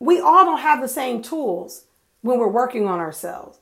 we 0.00 0.20
all 0.20 0.44
don't 0.44 0.60
have 0.60 0.80
the 0.80 0.88
same 0.88 1.22
tools 1.22 1.84
when 2.22 2.38
we're 2.38 2.48
working 2.48 2.86
on 2.88 2.98
ourselves. 2.98 3.58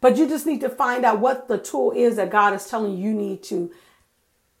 But 0.00 0.16
you 0.16 0.28
just 0.28 0.46
need 0.46 0.60
to 0.60 0.68
find 0.68 1.04
out 1.04 1.20
what 1.20 1.48
the 1.48 1.58
tool 1.58 1.92
is 1.92 2.16
that 2.16 2.30
God 2.30 2.54
is 2.54 2.66
telling 2.66 2.96
you 2.96 3.08
you 3.08 3.14
need 3.14 3.42
to 3.44 3.72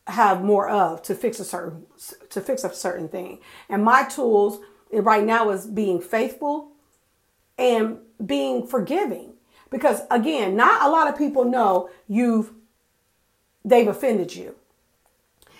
have 0.06 0.42
more 0.42 0.68
of 0.68 1.02
to 1.02 1.14
fix 1.14 1.38
a 1.38 1.44
certain 1.44 1.84
to 2.30 2.40
fix 2.40 2.64
a 2.64 2.74
certain 2.74 3.08
thing. 3.08 3.40
And 3.68 3.84
my 3.84 4.04
tools 4.04 4.60
eh, 4.92 5.00
right 5.02 5.24
now 5.24 5.50
is 5.50 5.66
being 5.66 6.00
faithful 6.00 6.72
and 7.58 7.98
being 8.24 8.66
forgiving. 8.66 9.34
Because 9.70 10.00
again, 10.10 10.56
not 10.56 10.86
a 10.86 10.90
lot 10.90 11.08
of 11.08 11.18
people 11.18 11.44
know 11.44 11.90
you've 12.08 12.52
they've 13.64 13.88
offended 13.88 14.34
you. 14.34 14.54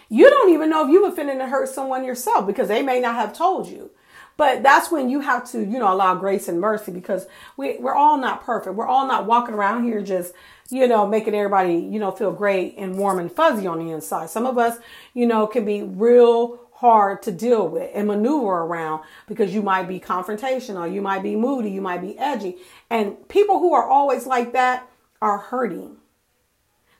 You 0.09 0.31
don't 0.31 0.53
even 0.55 0.71
know 0.71 0.87
if 0.87 0.91
you've 0.91 1.13
offended 1.13 1.39
and 1.39 1.51
hurt 1.51 1.69
someone 1.69 2.05
yourself 2.05 2.47
because 2.47 2.69
they 2.69 2.83
may 2.83 2.99
not 3.01 3.17
have 3.17 3.35
told 3.35 3.69
you. 3.69 3.91
But 4.39 4.63
that's 4.63 4.91
when 4.91 5.11
you 5.11 5.21
have 5.21 5.51
to, 5.51 5.59
you 5.59 5.81
know, 5.81 5.93
allow 5.93 6.15
grace 6.15 6.47
and 6.47 6.61
mercy 6.61 6.93
because 6.93 7.27
we, 7.57 7.77
we're 7.79 7.95
all 7.95 8.17
not 8.17 8.45
perfect. 8.45 8.77
We're 8.77 8.87
all 8.87 9.07
not 9.07 9.27
walking 9.27 9.55
around 9.55 9.83
here 9.83 10.01
just, 10.01 10.33
you 10.71 10.87
know, 10.87 11.09
making 11.09 11.35
everybody, 11.35 11.75
you 11.75 11.99
know, 11.99 12.13
feel 12.13 12.33
great 12.33 12.77
and 12.79 12.97
warm 12.97 13.19
and 13.19 13.31
fuzzy 13.31 13.67
on 13.67 13.85
the 13.85 13.91
inside. 13.91 14.31
Some 14.31 14.47
of 14.47 14.57
us, 14.57 14.79
you 15.13 15.27
know, 15.27 15.49
can 15.49 15.65
be 15.65 15.83
real 15.83 16.61
hard 16.75 17.21
to 17.23 17.33
deal 17.33 17.67
with 17.67 17.91
and 17.93 18.07
maneuver 18.07 18.59
around 18.59 19.03
because 19.27 19.53
you 19.53 19.61
might 19.61 19.89
be 19.89 19.99
confrontational, 19.99 20.91
you 20.91 21.03
might 21.03 21.25
be 21.25 21.35
moody, 21.35 21.71
you 21.71 21.81
might 21.81 22.01
be 22.01 22.17
edgy. 22.17 22.59
And 22.89 23.29
people 23.29 23.59
who 23.59 23.75
are 23.75 23.89
always 23.89 24.25
like 24.25 24.53
that 24.53 24.89
are 25.21 25.39
hurting. 25.39 25.97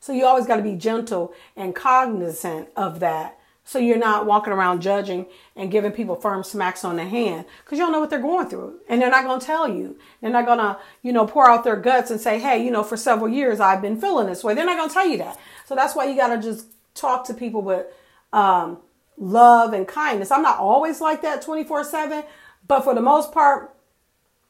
So 0.01 0.13
you 0.13 0.27
always 0.27 0.47
got 0.47 0.57
to 0.57 0.63
be 0.63 0.75
gentle 0.75 1.33
and 1.55 1.73
cognizant 1.73 2.71
of 2.75 2.99
that 2.99 3.38
so 3.69 3.79
you're 3.79 3.99
not 3.99 4.25
walking 4.25 4.55
around 4.55 4.81
judging 4.81 5.27
and 5.55 5.71
giving 5.71 5.93
people 5.93 6.15
firm 6.15 6.43
smacks 6.43 6.87
on 6.87 6.97
the 6.97 7.05
hand 7.05 7.45
because 7.63 7.79
you 7.79 7.85
don't 7.85 7.93
know 7.93 8.01
what 8.01 8.09
they're 8.09 8.19
going 8.19 8.49
through. 8.49 8.81
And 8.89 8.99
they're 8.99 9.11
not 9.11 9.25
going 9.25 9.41
to 9.41 9.45
tell 9.45 9.69
you. 9.69 9.99
They're 10.23 10.31
not 10.31 10.47
going 10.47 10.57
to, 10.57 10.79
you 11.03 11.13
know, 11.13 11.27
pour 11.27 11.51
out 11.51 11.65
their 11.65 11.77
guts 11.77 12.11
and 12.11 12.19
say, 12.19 12.39
hey, 12.39 12.65
you 12.65 12.71
know, 12.71 12.83
for 12.83 12.97
several 12.97 13.29
years 13.29 13.61
I've 13.61 13.83
been 13.83 14.01
feeling 14.01 14.27
this 14.27 14.43
way. 14.43 14.55
They're 14.55 14.65
not 14.65 14.79
going 14.79 14.89
to 14.89 14.95
tell 14.95 15.07
you 15.07 15.19
that. 15.19 15.37
So 15.67 15.75
that's 15.75 15.95
why 15.95 16.07
you 16.07 16.17
got 16.17 16.35
to 16.35 16.41
just 16.41 16.67
talk 16.95 17.27
to 17.27 17.35
people 17.35 17.61
with 17.61 17.85
um, 18.33 18.79
love 19.19 19.75
and 19.75 19.87
kindness. 19.87 20.31
I'm 20.31 20.41
not 20.41 20.59
always 20.59 21.03
like 21.03 21.21
that 21.21 21.43
24 21.43 21.85
7, 21.85 22.25
but 22.67 22.85
for 22.85 22.95
the 22.95 23.03
most 23.03 23.33
part, 23.33 23.75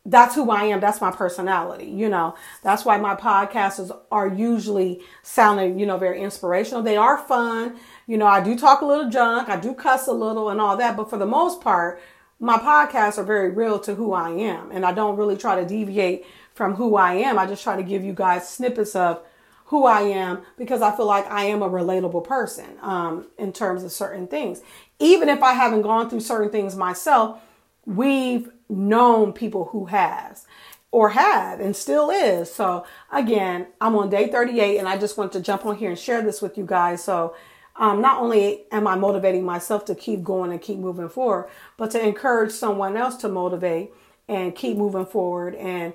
that's 0.06 0.34
who 0.34 0.50
I 0.50 0.64
am. 0.64 0.80
That's 0.80 1.00
my 1.00 1.10
personality. 1.10 1.86
You 1.86 2.08
know, 2.08 2.34
that's 2.62 2.84
why 2.84 2.96
my 2.96 3.14
podcasts 3.14 3.94
are 4.10 4.28
usually 4.28 5.00
sounding, 5.22 5.78
you 5.78 5.86
know, 5.86 5.98
very 5.98 6.22
inspirational. 6.22 6.82
They 6.82 6.96
are 6.96 7.18
fun. 7.18 7.76
You 8.08 8.16
know, 8.16 8.26
I 8.26 8.42
do 8.42 8.56
talk 8.56 8.80
a 8.80 8.86
little 8.86 9.10
junk, 9.10 9.50
I 9.50 9.60
do 9.60 9.74
cuss 9.74 10.08
a 10.08 10.12
little 10.12 10.48
and 10.48 10.60
all 10.60 10.78
that, 10.78 10.96
but 10.96 11.10
for 11.10 11.18
the 11.18 11.26
most 11.26 11.60
part, 11.60 12.00
my 12.40 12.56
podcasts 12.56 13.18
are 13.18 13.24
very 13.24 13.50
real 13.50 13.78
to 13.80 13.94
who 13.94 14.14
I 14.14 14.30
am. 14.30 14.72
And 14.72 14.86
I 14.86 14.92
don't 14.92 15.16
really 15.16 15.36
try 15.36 15.60
to 15.60 15.68
deviate 15.68 16.24
from 16.54 16.74
who 16.74 16.96
I 16.96 17.12
am. 17.14 17.38
I 17.38 17.46
just 17.46 17.62
try 17.62 17.76
to 17.76 17.82
give 17.82 18.02
you 18.02 18.14
guys 18.14 18.48
snippets 18.48 18.96
of 18.96 19.20
who 19.66 19.84
I 19.84 20.00
am 20.00 20.40
because 20.56 20.80
I 20.80 20.96
feel 20.96 21.04
like 21.04 21.30
I 21.30 21.44
am 21.44 21.60
a 21.60 21.68
relatable 21.68 22.24
person 22.24 22.78
um, 22.80 23.26
in 23.36 23.52
terms 23.52 23.84
of 23.84 23.92
certain 23.92 24.26
things. 24.26 24.62
Even 24.98 25.28
if 25.28 25.42
I 25.42 25.52
haven't 25.52 25.82
gone 25.82 26.08
through 26.08 26.20
certain 26.20 26.50
things 26.50 26.74
myself, 26.74 27.42
we've 27.84 28.50
known 28.70 29.34
people 29.34 29.66
who 29.66 29.86
has 29.86 30.46
or 30.90 31.10
have 31.10 31.60
and 31.60 31.76
still 31.76 32.08
is. 32.08 32.50
So 32.50 32.86
again, 33.12 33.66
I'm 33.82 33.94
on 33.96 34.08
day 34.08 34.28
38 34.28 34.78
and 34.78 34.88
I 34.88 34.96
just 34.96 35.18
want 35.18 35.32
to 35.32 35.40
jump 35.40 35.66
on 35.66 35.76
here 35.76 35.90
and 35.90 35.98
share 35.98 36.22
this 36.22 36.40
with 36.40 36.56
you 36.56 36.64
guys. 36.64 37.04
So 37.04 37.36
um, 37.78 38.00
not 38.00 38.20
only 38.20 38.64
am 38.72 38.86
I 38.86 38.96
motivating 38.96 39.44
myself 39.44 39.84
to 39.86 39.94
keep 39.94 40.22
going 40.22 40.50
and 40.50 40.60
keep 40.60 40.78
moving 40.78 41.08
forward, 41.08 41.48
but 41.76 41.90
to 41.92 42.04
encourage 42.04 42.50
someone 42.50 42.96
else 42.96 43.16
to 43.16 43.28
motivate 43.28 43.90
and 44.28 44.54
keep 44.54 44.76
moving 44.76 45.06
forward 45.06 45.54
and 45.54 45.92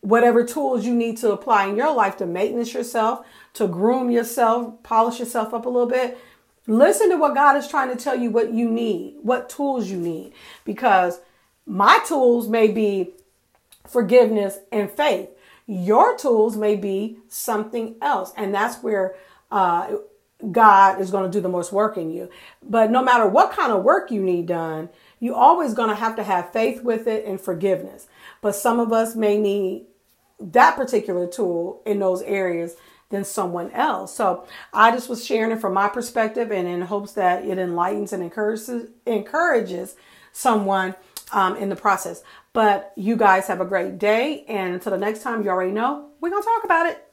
whatever 0.00 0.44
tools 0.44 0.84
you 0.84 0.94
need 0.94 1.16
to 1.16 1.32
apply 1.32 1.66
in 1.66 1.76
your 1.76 1.94
life 1.94 2.18
to 2.18 2.26
maintenance 2.26 2.74
yourself, 2.74 3.26
to 3.54 3.66
groom 3.66 4.10
yourself, 4.10 4.82
polish 4.82 5.18
yourself 5.18 5.54
up 5.54 5.64
a 5.64 5.68
little 5.68 5.88
bit. 5.88 6.18
Listen 6.66 7.08
to 7.08 7.16
what 7.16 7.34
God 7.34 7.56
is 7.56 7.68
trying 7.68 7.94
to 7.94 8.02
tell 8.02 8.14
you 8.14 8.30
what 8.30 8.52
you 8.52 8.70
need, 8.70 9.16
what 9.22 9.48
tools 9.48 9.90
you 9.90 9.96
need, 9.96 10.32
because 10.64 11.20
my 11.66 12.00
tools 12.06 12.48
may 12.48 12.68
be 12.68 13.12
forgiveness 13.86 14.58
and 14.70 14.90
faith. 14.90 15.30
Your 15.66 16.16
tools 16.18 16.56
may 16.56 16.76
be 16.76 17.18
something 17.28 17.96
else. 18.02 18.32
And 18.36 18.54
that's 18.54 18.82
where 18.82 19.14
uh, 19.50 19.96
God 20.52 21.00
is 21.00 21.10
going 21.10 21.30
to 21.30 21.30
do 21.30 21.40
the 21.40 21.48
most 21.48 21.72
work 21.72 21.96
in 21.96 22.10
you. 22.10 22.30
But 22.62 22.90
no 22.90 23.02
matter 23.02 23.26
what 23.26 23.52
kind 23.52 23.72
of 23.72 23.82
work 23.82 24.10
you 24.10 24.22
need 24.22 24.46
done, 24.46 24.88
you're 25.20 25.34
always 25.34 25.74
going 25.74 25.88
to 25.88 25.94
have 25.94 26.16
to 26.16 26.22
have 26.24 26.52
faith 26.52 26.82
with 26.82 27.06
it 27.06 27.24
and 27.24 27.40
forgiveness. 27.40 28.06
But 28.40 28.54
some 28.54 28.80
of 28.80 28.92
us 28.92 29.14
may 29.14 29.38
need 29.38 29.86
that 30.40 30.76
particular 30.76 31.26
tool 31.26 31.82
in 31.86 31.98
those 31.98 32.22
areas 32.22 32.76
than 33.10 33.24
someone 33.24 33.70
else. 33.70 34.14
So 34.14 34.46
I 34.72 34.90
just 34.90 35.08
was 35.08 35.24
sharing 35.24 35.52
it 35.52 35.60
from 35.60 35.74
my 35.74 35.88
perspective 35.88 36.50
and 36.50 36.66
in 36.66 36.82
hopes 36.82 37.12
that 37.12 37.44
it 37.44 37.58
enlightens 37.58 38.12
and 38.12 38.22
encourages 38.22 38.90
encourages 39.06 39.96
someone 40.32 40.94
um, 41.32 41.56
in 41.56 41.68
the 41.68 41.76
process. 41.76 42.22
But 42.52 42.92
you 42.96 43.16
guys 43.16 43.46
have 43.46 43.60
a 43.60 43.64
great 43.64 43.98
day. 43.98 44.44
And 44.48 44.74
until 44.74 44.92
the 44.92 44.98
next 44.98 45.22
time, 45.22 45.42
you 45.42 45.50
already 45.50 45.72
know 45.72 46.10
we're 46.20 46.30
going 46.30 46.42
to 46.42 46.48
talk 46.48 46.64
about 46.64 46.86
it. 46.86 47.03